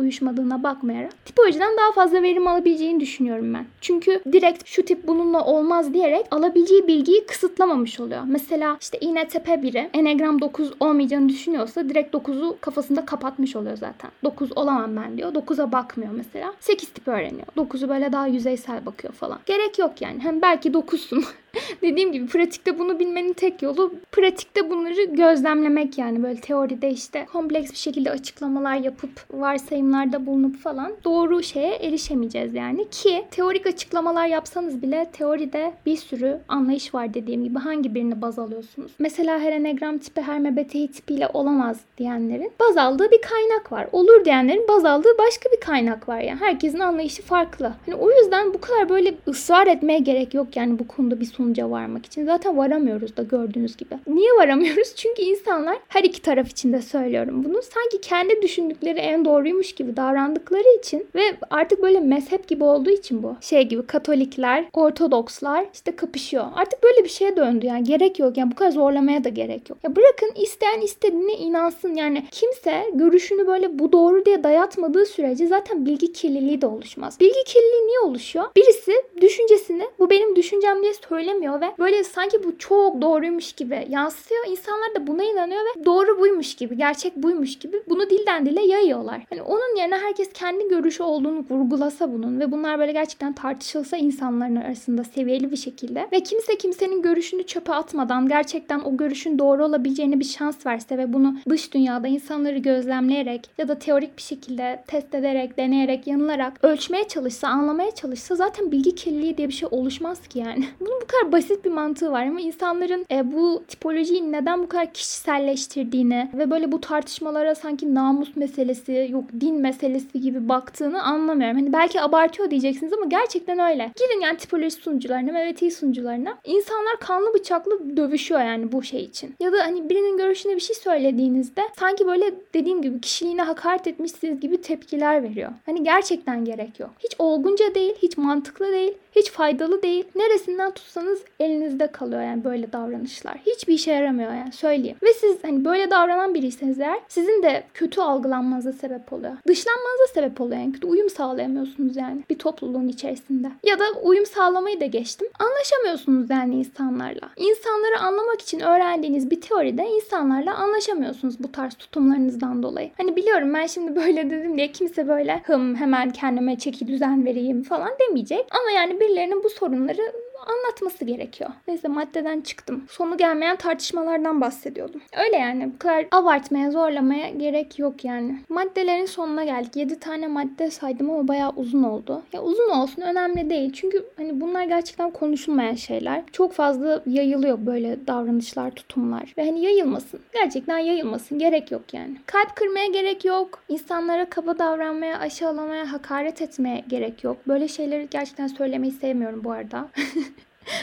uyuşmadığına 0.50 0.62
bakmayarak 0.62 1.24
tipolojiden 1.24 1.76
daha 1.76 1.92
fazla 1.92 2.22
verim 2.22 2.46
alabileceğini 2.46 3.00
düşünüyorum 3.00 3.54
ben. 3.54 3.66
Çünkü 3.80 4.22
direkt 4.32 4.66
şu 4.66 4.84
tip 4.84 5.06
bununla 5.06 5.44
olmaz 5.44 5.94
diyerek 5.94 6.26
alabileceği 6.30 6.86
bilgiyi 6.86 7.26
kısıtlamamış 7.26 8.00
oluyor. 8.00 8.22
Mesela 8.26 8.76
işte 8.80 8.98
INTP 8.98 9.62
biri 9.62 9.90
Enegram 9.94 10.40
9 10.40 10.72
olmayacağını 10.80 11.28
düşünüyorsa 11.28 11.88
direkt 11.88 12.14
9'u 12.14 12.56
kafasında 12.60 13.04
kapatmış 13.04 13.56
oluyor 13.56 13.76
zaten. 13.76 14.10
9 14.24 14.56
olamam 14.56 14.96
ben 14.96 15.16
diyor. 15.16 15.32
9'a 15.34 15.72
bakmıyor 15.72 16.12
mesela. 16.12 16.54
8 16.60 16.88
tip 16.88 17.08
öğreniyor. 17.08 17.46
9'u 17.56 17.88
böyle 17.88 18.12
daha 18.12 18.26
yüzeysel 18.26 18.86
bakıyor 18.86 19.12
falan. 19.14 19.38
Gerek 19.46 19.78
yok 19.78 20.02
yani. 20.02 20.20
Hem 20.20 20.42
belki 20.42 20.70
9'sun. 20.70 21.24
Dediğim 21.82 22.12
gibi 22.12 22.26
pratikte 22.26 22.78
bunu 22.78 22.98
bilmenin 22.98 23.32
tek 23.32 23.62
yolu 23.62 23.94
pratikte 24.12 24.70
bunları 24.70 25.04
gözlemlemek 25.04 25.98
yani 25.98 26.22
böyle 26.22 26.40
teoride 26.40 26.90
işte 26.90 27.26
kompleks 27.32 27.70
bir 27.70 27.76
şekilde 27.76 28.10
açıklamalar 28.10 28.76
yapıp 28.76 29.10
varsayımlarda 29.30 30.26
bulunup 30.26 30.56
falan 30.56 30.92
doğru 31.04 31.42
şeye 31.42 31.74
erişemeyeceğiz 31.74 32.54
yani 32.54 32.90
ki 32.90 33.24
teorik 33.30 33.66
açıklamalar 33.66 34.26
yapsanız 34.26 34.82
bile 34.82 35.10
teoride 35.12 35.72
bir 35.86 35.96
sürü 35.96 36.38
anlayış 36.48 36.94
var 36.94 37.14
dediğim 37.14 37.44
gibi 37.44 37.58
hangi 37.58 37.94
birini 37.94 38.22
baz 38.22 38.38
alıyorsunuz? 38.38 38.92
Mesela 38.98 39.40
her 39.40 39.52
enegram 39.52 39.98
tipi 39.98 40.20
her 40.20 40.38
MBTI 40.38 40.88
tipiyle 40.88 41.28
olamaz 41.28 41.80
diyenlerin 41.98 42.52
baz 42.60 42.76
aldığı 42.76 43.10
bir 43.10 43.20
kaynak 43.22 43.72
var. 43.72 43.88
Olur 43.92 44.24
diyenlerin 44.24 44.68
baz 44.68 44.84
aldığı 44.84 45.18
başka 45.18 45.50
bir 45.50 45.60
kaynak 45.60 46.08
var 46.08 46.20
yani. 46.20 46.40
Herkesin 46.40 46.78
anlayışı 46.78 47.22
farklı. 47.22 47.72
Hani 47.86 47.94
o 47.94 48.10
yüzden 48.10 48.54
bu 48.54 48.60
kadar 48.60 48.88
böyle 48.88 49.14
ısrar 49.28 49.66
etmeye 49.66 49.98
gerek 49.98 50.34
yok 50.34 50.56
yani 50.56 50.78
bu 50.78 50.88
konuda 50.88 51.20
bir 51.20 51.24
sonuca 51.40 51.70
varmak 51.70 52.06
için. 52.06 52.24
Zaten 52.24 52.56
varamıyoruz 52.56 53.16
da 53.16 53.22
gördüğünüz 53.22 53.76
gibi. 53.76 53.94
Niye 54.06 54.30
varamıyoruz? 54.30 54.92
Çünkü 54.96 55.22
insanlar 55.22 55.78
her 55.88 56.04
iki 56.04 56.22
taraf 56.22 56.50
için 56.50 56.72
de 56.72 56.82
söylüyorum 56.82 57.44
bunu. 57.44 57.62
Sanki 57.62 58.00
kendi 58.00 58.42
düşündükleri 58.42 58.98
en 58.98 59.24
doğruymuş 59.24 59.72
gibi 59.72 59.96
davrandıkları 59.96 60.78
için 60.78 61.06
ve 61.14 61.22
artık 61.50 61.82
böyle 61.82 62.00
mezhep 62.00 62.48
gibi 62.48 62.64
olduğu 62.64 62.90
için 62.90 63.22
bu. 63.22 63.36
Şey 63.40 63.68
gibi 63.68 63.86
Katolikler, 63.86 64.64
Ortodokslar 64.72 65.66
işte 65.74 65.96
kapışıyor. 65.96 66.44
Artık 66.54 66.82
böyle 66.82 67.04
bir 67.04 67.08
şeye 67.08 67.36
döndü 67.36 67.66
yani 67.66 67.84
gerek 67.84 68.18
yok. 68.18 68.36
Yani 68.36 68.50
bu 68.50 68.54
kadar 68.54 68.70
zorlamaya 68.70 69.24
da 69.24 69.28
gerek 69.28 69.70
yok. 69.70 69.78
Ya 69.82 69.96
bırakın 69.96 70.42
isteyen 70.42 70.80
istediğine 70.80 71.32
inansın. 71.32 71.94
Yani 71.94 72.24
kimse 72.30 72.84
görüşünü 72.94 73.46
böyle 73.46 73.78
bu 73.78 73.92
doğru 73.92 74.24
diye 74.24 74.44
dayatmadığı 74.44 75.06
sürece 75.06 75.46
zaten 75.46 75.86
bilgi 75.86 76.12
kirliliği 76.12 76.60
de 76.60 76.66
oluşmaz. 76.66 77.20
Bilgi 77.20 77.44
kirliliği 77.46 77.86
niye 77.86 78.00
oluşuyor? 78.00 78.44
Birisi 78.56 78.92
düşüncesini 79.20 79.88
bu 79.98 80.10
benim 80.10 80.36
düşüncem 80.36 80.82
diye 80.82 80.94
söylemiyor 81.30 81.60
ve 81.60 81.74
böyle 81.78 82.04
sanki 82.04 82.44
bu 82.44 82.58
çok 82.58 83.02
doğruymuş 83.02 83.52
gibi 83.52 83.86
yansıyor. 83.88 84.46
İnsanlar 84.48 84.94
da 84.94 85.06
buna 85.06 85.24
inanıyor 85.24 85.60
ve 85.60 85.84
doğru 85.84 86.20
buymuş 86.20 86.54
gibi, 86.54 86.76
gerçek 86.76 87.16
buymuş 87.16 87.58
gibi 87.58 87.82
bunu 87.88 88.10
dilden 88.10 88.46
dile 88.46 88.62
yayıyorlar. 88.62 89.22
Hani 89.30 89.42
onun 89.42 89.76
yerine 89.76 89.94
herkes 89.94 90.32
kendi 90.32 90.68
görüşü 90.68 91.02
olduğunu 91.02 91.44
vurgulasa 91.50 92.12
bunun 92.12 92.40
ve 92.40 92.52
bunlar 92.52 92.78
böyle 92.78 92.92
gerçekten 92.92 93.32
tartışılsa 93.32 93.96
insanların 93.96 94.56
arasında 94.56 95.04
seviyeli 95.04 95.50
bir 95.50 95.56
şekilde 95.56 96.08
ve 96.12 96.20
kimse 96.20 96.58
kimsenin 96.58 97.02
görüşünü 97.02 97.42
çöpe 97.42 97.72
atmadan 97.72 98.28
gerçekten 98.28 98.80
o 98.80 98.96
görüşün 98.96 99.38
doğru 99.38 99.64
olabileceğine 99.64 100.20
bir 100.20 100.24
şans 100.24 100.66
verse 100.66 100.98
ve 100.98 101.12
bunu 101.12 101.34
dış 101.48 101.74
dünyada 101.74 102.08
insanları 102.08 102.58
gözlemleyerek 102.58 103.50
ya 103.58 103.68
da 103.68 103.78
teorik 103.78 104.16
bir 104.16 104.22
şekilde 104.22 104.84
test 104.86 105.14
ederek, 105.14 105.58
deneyerek, 105.58 106.06
yanılarak 106.06 106.64
ölçmeye 106.64 107.08
çalışsa, 107.08 107.48
anlamaya 107.48 107.90
çalışsa 107.90 108.34
zaten 108.36 108.72
bilgi 108.72 108.94
kirliliği 108.94 109.36
diye 109.36 109.48
bir 109.48 109.52
şey 109.52 109.68
oluşmaz 109.72 110.28
ki 110.28 110.38
yani. 110.38 110.64
Bunu 110.80 111.00
bu 111.02 111.06
kadar 111.06 111.19
kadar 111.20 111.32
basit 111.32 111.64
bir 111.64 111.70
mantığı 111.70 112.12
var 112.12 112.26
ama 112.26 112.40
insanların 112.40 113.06
e, 113.10 113.32
bu 113.32 113.62
tipolojiyi 113.68 114.32
neden 114.32 114.62
bu 114.62 114.68
kadar 114.68 114.92
kişiselleştirdiğini 114.92 116.30
ve 116.34 116.50
böyle 116.50 116.72
bu 116.72 116.80
tartışmalara 116.80 117.54
sanki 117.54 117.94
namus 117.94 118.36
meselesi, 118.36 119.08
yok 119.10 119.24
din 119.40 119.60
meselesi 119.60 120.20
gibi 120.20 120.48
baktığını 120.48 121.02
anlamıyorum. 121.02 121.56
Hani 121.56 121.72
belki 121.72 122.00
abartıyor 122.00 122.50
diyeceksiniz 122.50 122.92
ama 122.92 123.04
gerçekten 123.04 123.58
öyle. 123.58 123.90
Girin 123.96 124.20
yani 124.20 124.36
tipoloji 124.36 124.70
sunucularına, 124.70 125.32
MVT 125.32 125.72
sunucularına. 125.72 126.38
İnsanlar 126.44 126.96
kanlı 127.00 127.34
bıçaklı 127.34 127.96
dövüşüyor 127.96 128.40
yani 128.40 128.72
bu 128.72 128.82
şey 128.82 129.04
için. 129.04 129.34
Ya 129.40 129.52
da 129.52 129.58
hani 129.64 129.90
birinin 129.90 130.16
görüşüne 130.16 130.56
bir 130.56 130.60
şey 130.60 130.76
söylediğinizde 130.76 131.62
sanki 131.78 132.06
böyle 132.06 132.34
dediğim 132.54 132.82
gibi 132.82 133.00
kişiliğine 133.00 133.42
hakaret 133.42 133.86
etmişsiniz 133.86 134.40
gibi 134.40 134.62
tepkiler 134.62 135.22
veriyor. 135.22 135.50
Hani 135.66 135.82
gerçekten 135.84 136.44
gerek 136.44 136.80
yok. 136.80 136.90
Hiç 136.98 137.12
olgunca 137.18 137.74
değil, 137.74 137.94
hiç 138.02 138.16
mantıklı 138.16 138.72
değil, 138.72 138.94
hiç 139.16 139.30
faydalı 139.30 139.82
değil. 139.82 140.04
Neresinden 140.14 140.70
tutsanız 140.70 141.09
elinizde 141.40 141.86
kalıyor 141.86 142.22
yani 142.22 142.44
böyle 142.44 142.72
davranışlar. 142.72 143.38
Hiçbir 143.46 143.74
işe 143.74 143.92
yaramıyor 143.92 144.34
yani 144.34 144.52
söyleyeyim. 144.52 144.96
Ve 145.02 145.12
siz 145.12 145.44
hani 145.44 145.64
böyle 145.64 145.90
davranan 145.90 146.34
biriyseniz 146.34 146.80
eğer 146.80 147.00
sizin 147.08 147.42
de 147.42 147.64
kötü 147.74 148.00
algılanmanıza 148.00 148.72
sebep 148.72 149.12
oluyor. 149.12 149.32
Dışlanmanıza 149.48 150.06
sebep 150.14 150.40
oluyor 150.40 150.60
yani. 150.60 150.74
Uyum 150.84 151.10
sağlayamıyorsunuz 151.10 151.96
yani 151.96 152.24
bir 152.30 152.38
topluluğun 152.38 152.88
içerisinde. 152.88 153.50
Ya 153.64 153.78
da 153.78 153.84
uyum 154.02 154.26
sağlamayı 154.26 154.80
da 154.80 154.86
geçtim. 154.86 155.28
Anlaşamıyorsunuz 155.38 156.30
yani 156.30 156.54
insanlarla. 156.54 157.30
İnsanları 157.36 157.98
anlamak 158.00 158.40
için 158.40 158.60
öğrendiğiniz 158.60 159.30
bir 159.30 159.40
teoride 159.40 159.86
insanlarla 159.88 160.54
anlaşamıyorsunuz 160.54 161.38
bu 161.38 161.52
tarz 161.52 161.74
tutumlarınızdan 161.74 162.62
dolayı. 162.62 162.90
Hani 162.96 163.16
biliyorum 163.16 163.54
ben 163.54 163.66
şimdi 163.66 163.96
böyle 163.96 164.30
dedim 164.30 164.56
diye 164.56 164.72
kimse 164.72 165.08
böyle 165.08 165.42
hım 165.46 165.76
hemen 165.76 166.10
kendime 166.10 166.58
çeki 166.58 166.88
düzen 166.88 167.24
vereyim 167.24 167.62
falan 167.62 167.90
demeyecek. 168.00 168.46
Ama 168.50 168.70
yani 168.70 169.00
birilerinin 169.00 169.44
bu 169.44 169.50
sorunları 169.50 170.12
anlatması 170.42 171.04
gerekiyor. 171.04 171.50
Neyse 171.68 171.88
maddeden 171.88 172.40
çıktım. 172.40 172.84
Sonu 172.90 173.16
gelmeyen 173.16 173.56
tartışmalardan 173.56 174.40
bahsediyordum. 174.40 175.00
Öyle 175.24 175.36
yani 175.36 175.72
bu 175.74 175.78
kadar 175.78 176.06
abartmaya, 176.10 176.70
zorlamaya 176.70 177.30
gerek 177.30 177.78
yok 177.78 178.04
yani. 178.04 178.38
Maddelerin 178.48 179.06
sonuna 179.06 179.44
geldik. 179.44 179.76
7 179.76 180.00
tane 180.00 180.26
madde 180.26 180.70
saydım 180.70 181.10
ama 181.10 181.28
bayağı 181.28 181.52
uzun 181.56 181.82
oldu. 181.82 182.22
Ya 182.32 182.42
uzun 182.42 182.70
olsun 182.70 183.02
önemli 183.02 183.50
değil. 183.50 183.72
Çünkü 183.72 184.04
hani 184.16 184.40
bunlar 184.40 184.64
gerçekten 184.64 185.10
konuşulmayan 185.10 185.74
şeyler. 185.74 186.22
Çok 186.32 186.52
fazla 186.52 187.02
yayılıyor 187.06 187.66
böyle 187.66 188.06
davranışlar, 188.06 188.70
tutumlar. 188.70 189.34
Ve 189.38 189.44
hani 189.44 189.64
yayılmasın. 189.64 190.20
Gerçekten 190.32 190.78
yayılmasın. 190.78 191.38
Gerek 191.38 191.70
yok 191.70 191.94
yani. 191.94 192.16
Kalp 192.26 192.56
kırmaya 192.56 192.86
gerek 192.86 193.24
yok. 193.24 193.62
İnsanlara 193.68 194.30
kaba 194.30 194.58
davranmaya, 194.58 195.18
aşağılamaya, 195.18 195.92
hakaret 195.92 196.42
etmeye 196.42 196.84
gerek 196.88 197.24
yok. 197.24 197.36
Böyle 197.48 197.68
şeyleri 197.68 198.08
gerçekten 198.10 198.46
söylemeyi 198.46 198.92
sevmiyorum 198.92 199.44
bu 199.44 199.50
arada. 199.52 199.88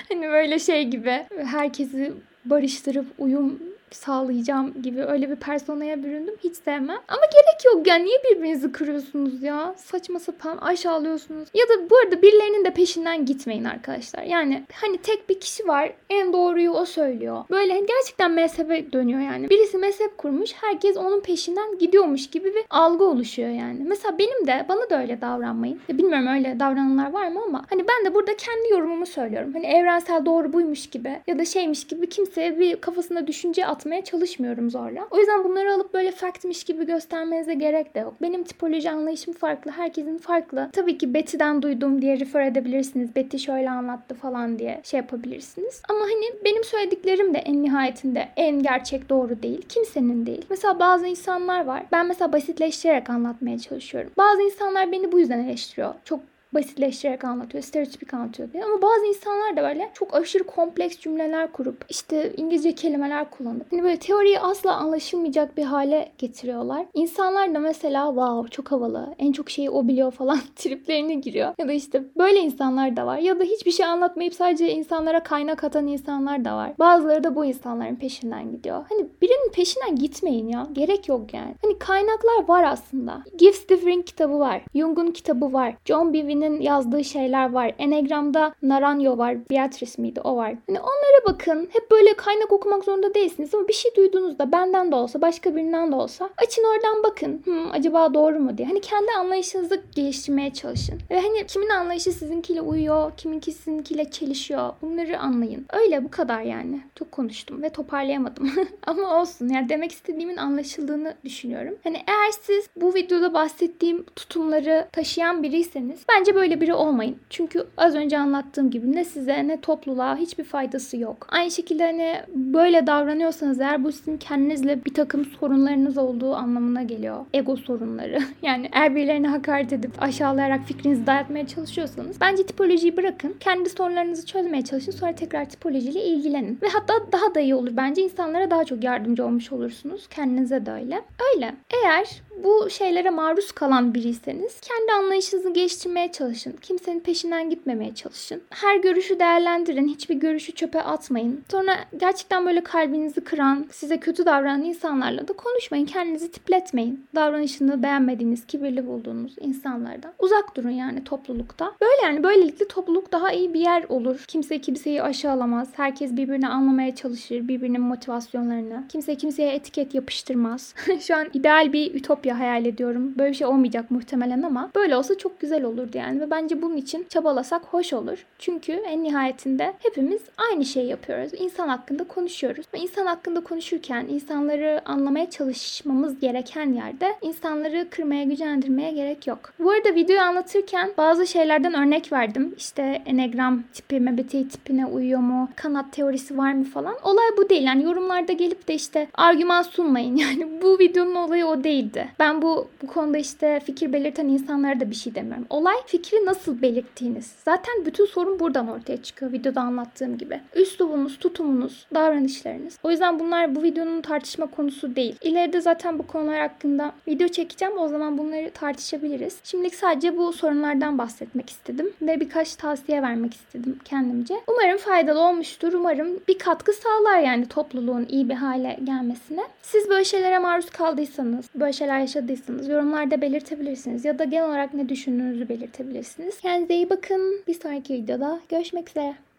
hani 0.09 0.27
böyle 0.27 0.59
şey 0.59 0.83
gibi 0.83 1.25
herkesi 1.45 2.13
barıştırıp 2.45 3.05
uyum 3.17 3.59
sağlayacağım 3.91 4.81
gibi 4.81 5.03
öyle 5.03 5.29
bir 5.29 5.35
personaya 5.35 6.03
büründüm. 6.03 6.35
Hiç 6.43 6.55
sevmem. 6.55 6.97
Ama 7.07 7.21
gerek 7.33 7.65
yok 7.65 7.87
ya. 7.87 7.95
Niye 7.95 8.17
birbirinizi 8.23 8.71
kırıyorsunuz 8.71 9.43
ya? 9.43 9.75
Saçma 9.77 10.19
sapan 10.19 10.57
aşağılıyorsunuz. 10.57 11.49
Ya 11.53 11.63
da 11.65 11.89
bu 11.89 11.97
arada 11.97 12.21
birilerinin 12.21 12.65
de 12.65 12.73
peşinden 12.73 13.25
gitmeyin 13.25 13.63
arkadaşlar. 13.63 14.23
Yani 14.23 14.63
hani 14.73 14.97
tek 14.97 15.29
bir 15.29 15.39
kişi 15.39 15.67
var. 15.67 15.93
En 16.09 16.33
doğruyu 16.33 16.71
o 16.71 16.85
söylüyor. 16.85 17.43
Böyle 17.49 17.79
gerçekten 17.79 18.31
mezhebe 18.31 18.91
dönüyor 18.91 19.19
yani. 19.19 19.49
Birisi 19.49 19.77
mezhep 19.77 20.17
kurmuş. 20.17 20.51
Herkes 20.53 20.97
onun 20.97 21.19
peşinden 21.19 21.77
gidiyormuş 21.77 22.29
gibi 22.29 22.55
bir 22.55 22.63
algı 22.69 23.03
oluşuyor 23.03 23.49
yani. 23.49 23.83
Mesela 23.83 24.17
benim 24.17 24.47
de 24.47 24.65
bana 24.69 24.89
da 24.89 25.01
öyle 25.01 25.21
davranmayın. 25.21 25.79
Ya 25.89 25.97
bilmiyorum 25.97 26.27
öyle 26.27 26.59
davrananlar 26.59 27.11
var 27.11 27.27
mı 27.27 27.41
ama 27.45 27.65
hani 27.69 27.85
ben 27.87 28.05
de 28.05 28.15
burada 28.15 28.37
kendi 28.37 28.69
yorumumu 28.71 29.05
söylüyorum. 29.05 29.53
Hani 29.53 29.65
evrensel 29.65 30.25
doğru 30.25 30.53
buymuş 30.53 30.89
gibi 30.89 31.19
ya 31.27 31.39
da 31.39 31.45
şeymiş 31.45 31.87
gibi 31.87 32.09
kimseye 32.09 32.59
bir 32.59 32.81
kafasında 32.81 33.27
düşünce 33.27 33.65
atmaya 33.77 34.03
çalışmıyorum 34.03 34.69
zorla. 34.69 35.07
O 35.11 35.17
yüzden 35.17 35.43
bunları 35.43 35.73
alıp 35.73 35.93
böyle 35.93 36.11
factmiş 36.11 36.63
gibi 36.63 36.85
göstermenize 36.85 37.53
gerek 37.53 37.95
de 37.95 37.99
yok. 37.99 38.13
Benim 38.21 38.43
tipoloji 38.43 38.91
anlayışım 38.91 39.33
farklı. 39.33 39.71
Herkesin 39.71 40.17
farklı. 40.17 40.69
Tabii 40.73 40.97
ki 40.97 41.13
Betty'den 41.13 41.61
duydum 41.61 42.01
diye 42.01 42.19
refer 42.19 42.41
edebilirsiniz. 42.45 43.15
Betty 43.15 43.37
şöyle 43.37 43.69
anlattı 43.69 44.15
falan 44.15 44.59
diye 44.59 44.81
şey 44.83 44.97
yapabilirsiniz. 44.97 45.81
Ama 45.89 45.99
hani 45.99 46.43
benim 46.45 46.63
söylediklerim 46.63 47.33
de 47.33 47.37
en 47.37 47.63
nihayetinde 47.63 48.29
en 48.37 48.63
gerçek 48.63 49.09
doğru 49.09 49.43
değil. 49.43 49.61
Kimsenin 49.69 50.25
değil. 50.25 50.45
Mesela 50.49 50.79
bazı 50.79 51.07
insanlar 51.07 51.65
var. 51.65 51.83
Ben 51.91 52.05
mesela 52.05 52.33
basitleştirerek 52.33 53.09
anlatmaya 53.09 53.59
çalışıyorum. 53.59 54.11
Bazı 54.17 54.41
insanlar 54.41 54.91
beni 54.91 55.11
bu 55.11 55.19
yüzden 55.19 55.39
eleştiriyor. 55.39 55.93
Çok 56.05 56.19
basitleştirerek 56.53 57.23
anlatıyor, 57.23 57.63
stereotipik 57.63 58.13
anlatıyor 58.13 58.53
diye. 58.53 58.65
Ama 58.65 58.81
bazı 58.81 59.05
insanlar 59.05 59.57
da 59.57 59.63
böyle 59.63 59.89
çok 59.93 60.15
aşırı 60.15 60.43
kompleks 60.43 60.97
cümleler 60.99 61.51
kurup 61.51 61.85
işte 61.89 62.33
İngilizce 62.37 62.75
kelimeler 62.75 63.29
kullanıp 63.29 63.71
hani 63.71 63.83
böyle 63.83 63.99
teoriyi 63.99 64.39
asla 64.39 64.75
anlaşılmayacak 64.75 65.57
bir 65.57 65.63
hale 65.63 66.11
getiriyorlar. 66.17 66.85
İnsanlar 66.93 67.53
da 67.53 67.59
mesela 67.59 68.07
wow 68.07 68.49
çok 68.49 68.71
havalı, 68.71 69.15
en 69.19 69.31
çok 69.31 69.49
şeyi 69.49 69.69
o 69.69 69.87
biliyor 69.87 70.11
falan 70.11 70.39
triplerine 70.55 71.13
giriyor. 71.13 71.53
Ya 71.57 71.67
da 71.67 71.71
işte 71.71 72.03
böyle 72.17 72.39
insanlar 72.39 72.97
da 72.97 73.05
var. 73.05 73.17
Ya 73.17 73.39
da 73.39 73.43
hiçbir 73.43 73.71
şey 73.71 73.85
anlatmayıp 73.85 74.33
sadece 74.33 74.71
insanlara 74.71 75.23
kaynak 75.23 75.63
atan 75.63 75.87
insanlar 75.87 76.45
da 76.45 76.55
var. 76.55 76.71
Bazıları 76.79 77.23
da 77.23 77.35
bu 77.35 77.45
insanların 77.45 77.95
peşinden 77.95 78.51
gidiyor. 78.51 78.85
Hani 78.89 79.07
birinin 79.21 79.51
peşinden 79.51 79.95
gitmeyin 79.95 80.47
ya. 80.47 80.67
Gerek 80.73 81.07
yok 81.07 81.33
yani. 81.33 81.55
Hani 81.61 81.79
kaynaklar 81.79 82.47
var 82.47 82.63
aslında. 82.63 83.23
Gives 83.37 83.69
Differing 83.69 84.05
kitabı 84.05 84.39
var. 84.39 84.61
Jung'un 84.75 85.11
kitabı 85.11 85.53
var. 85.53 85.75
John 85.85 86.13
Bowlby'nin 86.37 86.61
yazdığı 86.61 87.03
şeyler 87.03 87.51
var. 87.51 87.73
Enegram'da 87.79 88.53
Naranjo 88.61 89.17
var. 89.17 89.49
Beatrice 89.49 90.01
miydi? 90.01 90.21
O 90.23 90.35
var. 90.35 90.55
Hani 90.67 90.79
onlara 90.79 91.33
bakın. 91.33 91.69
Hep 91.73 91.91
böyle 91.91 92.13
kaynak 92.13 92.51
okumak 92.51 92.83
zorunda 92.83 93.13
değilsiniz 93.13 93.55
ama 93.55 93.67
bir 93.67 93.73
şey 93.73 93.95
duyduğunuzda 93.95 94.51
benden 94.51 94.91
de 94.91 94.95
olsa 94.95 95.21
başka 95.21 95.55
birinden 95.55 95.91
de 95.91 95.95
olsa 95.95 96.29
açın 96.37 96.63
oradan 96.63 97.03
bakın. 97.03 97.41
Hmm, 97.43 97.71
acaba 97.71 98.13
doğru 98.13 98.39
mu 98.39 98.57
diye. 98.57 98.67
Hani 98.67 98.81
kendi 98.81 99.11
anlayışınızı 99.19 99.81
geliştirmeye 99.95 100.53
çalışın. 100.53 100.99
Ve 101.11 101.21
hani 101.21 101.45
kimin 101.47 101.69
anlayışı 101.69 102.11
sizinkiyle 102.11 102.61
uyuyor, 102.61 103.11
kiminki 103.17 103.51
sizinkiyle 103.51 104.11
çelişiyor. 104.11 104.73
Bunları 104.81 105.19
anlayın. 105.19 105.65
Öyle 105.73 106.03
bu 106.03 106.11
kadar 106.11 106.41
yani. 106.41 106.81
Çok 106.95 107.11
konuştum 107.11 107.61
ve 107.61 107.69
toparlayamadım. 107.69 108.51
ama 108.87 109.21
olsun. 109.21 109.49
Yani 109.49 109.69
demek 109.69 109.91
istediğimin 109.91 110.37
anlaşıldığını 110.37 111.15
düşünüyorum. 111.25 111.75
Hani 111.83 111.97
eğer 112.07 112.31
siz 112.41 112.69
bu 112.75 112.95
videoda 112.95 113.33
bahsettiğim 113.33 114.05
tutumları 114.15 114.87
taşıyan 114.91 115.43
biriyseniz 115.43 115.99
bence 116.09 116.26
böyle 116.35 116.61
biri 116.61 116.73
olmayın. 116.73 117.15
Çünkü 117.29 117.67
az 117.77 117.95
önce 117.95 118.19
anlattığım 118.19 118.69
gibi 118.69 118.91
ne 118.91 119.03
size 119.03 119.47
ne 119.47 119.61
topluluğa 119.61 120.15
hiçbir 120.15 120.43
faydası 120.43 120.97
yok. 120.97 121.27
Aynı 121.29 121.51
şekilde 121.51 121.83
hani 121.83 122.15
böyle 122.35 122.87
davranıyorsanız 122.87 123.59
eğer 123.59 123.83
bu 123.83 123.91
sizin 123.91 124.17
kendinizle 124.17 124.85
bir 124.85 124.93
takım 124.93 125.25
sorunlarınız 125.25 125.97
olduğu 125.97 126.35
anlamına 126.35 126.83
geliyor. 126.83 127.25
Ego 127.33 127.55
sorunları. 127.55 128.19
Yani 128.41 128.69
eğer 128.71 128.95
birilerine 128.95 129.27
hakaret 129.27 129.73
edip 129.73 129.91
aşağılayarak 130.03 130.65
fikrinizi 130.65 131.07
dayatmaya 131.07 131.47
çalışıyorsanız 131.47 132.21
bence 132.21 132.45
tipolojiyi 132.45 132.97
bırakın. 132.97 133.35
Kendi 133.39 133.69
sorunlarınızı 133.69 134.25
çözmeye 134.25 134.63
çalışın. 134.63 134.91
Sonra 134.91 135.15
tekrar 135.15 135.49
tipolojiyle 135.49 136.03
ilgilenin. 136.03 136.59
Ve 136.61 136.67
hatta 136.67 136.93
daha 137.11 137.35
da 137.35 137.39
iyi 137.39 137.55
olur. 137.55 137.71
Bence 137.77 138.01
insanlara 138.01 138.51
daha 138.51 138.65
çok 138.65 138.83
yardımcı 138.83 139.25
olmuş 139.25 139.51
olursunuz. 139.51 140.07
Kendinize 140.07 140.65
de 140.65 140.71
öyle. 140.71 141.01
Öyle. 141.35 141.55
Eğer 141.83 142.21
bu 142.43 142.69
şeylere 142.69 143.09
maruz 143.09 143.51
kalan 143.51 143.93
biriyseniz 143.93 144.59
kendi 144.61 144.91
anlayışınızı 144.91 145.49
geliştirmeye 145.49 146.11
çalışın. 146.11 146.55
Kimsenin 146.61 146.99
peşinden 146.99 147.49
gitmemeye 147.49 147.95
çalışın. 147.95 148.41
Her 148.49 148.77
görüşü 148.77 149.19
değerlendirin. 149.19 149.87
Hiçbir 149.87 150.15
görüşü 150.15 150.51
çöpe 150.51 150.81
atmayın. 150.81 151.43
Sonra 151.51 151.75
gerçekten 151.97 152.45
böyle 152.45 152.63
kalbinizi 152.63 153.21
kıran, 153.21 153.65
size 153.71 153.99
kötü 153.99 154.25
davranan 154.25 154.63
insanlarla 154.63 155.27
da 155.27 155.33
konuşmayın. 155.33 155.85
Kendinizi 155.85 156.31
tipletmeyin. 156.31 157.05
Davranışını 157.15 157.83
beğenmediğiniz, 157.83 158.47
kibirli 158.47 158.87
bulduğunuz 158.87 159.35
insanlardan 159.41 160.13
uzak 160.19 160.55
durun 160.55 160.69
yani 160.69 161.03
toplulukta. 161.03 161.73
Böyle 161.81 162.01
yani 162.03 162.23
böylelikle 162.23 162.67
topluluk 162.67 163.11
daha 163.11 163.31
iyi 163.31 163.53
bir 163.53 163.59
yer 163.59 163.83
olur. 163.89 164.25
Kimse 164.27 164.61
kimseyi 164.61 165.03
aşağılamaz. 165.03 165.69
Herkes 165.73 166.11
birbirini 166.11 166.47
anlamaya 166.47 166.95
çalışır. 166.95 167.47
Birbirinin 167.47 167.81
motivasyonlarını. 167.81 168.83
Kimse 168.89 169.15
kimseye 169.15 169.53
etiket 169.53 169.93
yapıştırmaz. 169.93 170.75
Şu 170.99 171.15
an 171.15 171.27
ideal 171.33 171.73
bir 171.73 171.93
ütopya 172.27 172.39
hayal 172.39 172.65
ediyorum. 172.65 173.13
Böyle 173.17 173.31
bir 173.31 173.35
şey 173.35 173.47
olmayacak 173.47 173.91
muhtemelen 173.91 174.41
ama 174.41 174.71
böyle 174.75 174.95
olsa 174.95 175.17
çok 175.17 175.39
güzel 175.39 175.63
olurdu 175.63 175.97
yani 175.97 176.21
ve 176.21 176.31
bence 176.31 176.61
bunun 176.61 176.77
için 176.77 177.05
çabalasak 177.09 177.61
hoş 177.63 177.93
olur. 177.93 178.25
Çünkü 178.39 178.71
en 178.71 179.03
nihayetinde 179.03 179.73
hepimiz 179.79 180.21
aynı 180.37 180.65
şeyi 180.65 180.87
yapıyoruz. 180.87 181.31
İnsan 181.39 181.67
hakkında 181.67 182.03
konuşuyoruz. 182.03 182.65
Ve 182.73 182.79
insan 182.79 183.05
hakkında 183.05 183.39
konuşurken 183.43 184.05
insanları 184.09 184.81
anlamaya 184.85 185.29
çalışmamız 185.29 186.19
gereken 186.19 186.73
yerde 186.73 187.15
insanları 187.21 187.87
kırmaya, 187.89 188.23
gücendirmeye 188.23 188.91
gerek 188.91 189.27
yok. 189.27 189.53
Bu 189.59 189.71
arada 189.71 189.95
videoyu 189.95 190.21
anlatırken 190.21 190.91
bazı 190.97 191.27
şeylerden 191.27 191.73
örnek 191.73 192.11
verdim. 192.11 192.55
İşte 192.57 193.01
enegram 193.05 193.63
tipi, 193.73 193.99
MBTI 193.99 194.47
tipine 194.47 194.85
uyuyor 194.85 195.19
mu? 195.19 195.49
Kanat 195.55 195.93
teorisi 195.93 196.37
var 196.37 196.53
mı 196.53 196.63
falan. 196.63 196.95
Olay 197.03 197.37
bu 197.37 197.49
değil. 197.49 197.63
Yani 197.63 197.83
yorumlarda 197.83 198.33
gelip 198.33 198.67
de 198.67 198.73
işte 198.73 199.07
argüman 199.13 199.61
sunmayın. 199.61 200.17
Yani 200.27 200.61
bu 200.61 200.79
videonun 200.79 201.15
olayı 201.15 201.45
o 201.45 201.63
değildi. 201.63 202.07
Ben 202.19 202.41
bu 202.41 202.67
bu 202.81 202.87
konuda 202.87 203.17
işte 203.17 203.59
fikir 203.65 203.93
belirten 203.93 204.27
insanlara 204.27 204.79
da 204.79 204.89
bir 204.89 204.95
şey 204.95 205.15
demiyorum. 205.15 205.45
Olay 205.49 205.75
fikri 205.85 206.25
nasıl 206.25 206.61
belirttiğiniz. 206.61 207.33
Zaten 207.45 207.85
bütün 207.85 208.05
sorun 208.05 208.39
buradan 208.39 208.67
ortaya 208.67 209.03
çıkıyor 209.03 209.31
videoda 209.31 209.61
anlattığım 209.61 210.17
gibi. 210.17 210.41
Üslubunuz, 210.55 211.17
tutumunuz, 211.19 211.87
davranışlarınız. 211.93 212.79
O 212.83 212.91
yüzden 212.91 213.19
bunlar 213.19 213.55
bu 213.55 213.63
videonun 213.63 214.01
tartışma 214.01 214.45
konusu 214.45 214.95
değil. 214.95 215.15
İleride 215.21 215.61
zaten 215.61 215.99
bu 215.99 216.07
konular 216.07 216.39
hakkında 216.39 216.91
video 217.07 217.27
çekeceğim. 217.27 217.77
O 217.77 217.87
zaman 217.87 218.17
bunları 218.17 218.51
tartışabiliriz. 218.51 219.39
Şimdilik 219.43 219.75
sadece 219.75 220.17
bu 220.17 220.33
sorunlardan 220.33 220.97
bahsetmek 220.97 221.49
istedim 221.49 221.93
ve 222.01 222.19
birkaç 222.19 222.55
tavsiye 222.55 223.01
vermek 223.01 223.33
istedim 223.33 223.79
kendimce. 223.85 224.35
Umarım 224.47 224.77
faydalı 224.77 225.19
olmuştur. 225.19 225.73
Umarım 225.73 226.19
bir 226.27 226.39
katkı 226.39 226.73
sağlar 226.73 227.19
yani 227.19 227.47
topluluğun 227.47 228.05
iyi 228.09 228.29
bir 228.29 228.33
hale 228.33 228.79
gelmesine. 228.83 229.41
Siz 229.61 229.89
böyle 229.89 230.05
şeylere 230.05 230.39
maruz 230.39 230.69
kaldıysanız, 230.69 231.45
böyle 231.55 231.73
şeyler 231.73 232.06
yaşadıysanız 232.07 232.67
yorumlarda 232.67 233.21
belirtebilirsiniz 233.21 234.05
ya 234.05 234.19
da 234.19 234.23
genel 234.23 234.45
olarak 234.45 234.73
ne 234.73 234.89
düşündüğünüzü 234.89 235.49
belirtebilirsiniz. 235.49 236.41
Kendinize 236.41 236.75
iyi 236.75 236.89
bakın. 236.89 237.43
Bir 237.47 237.53
sonraki 237.53 237.93
videoda 237.93 238.39
görüşmek 238.49 238.89
üzere. 238.89 239.26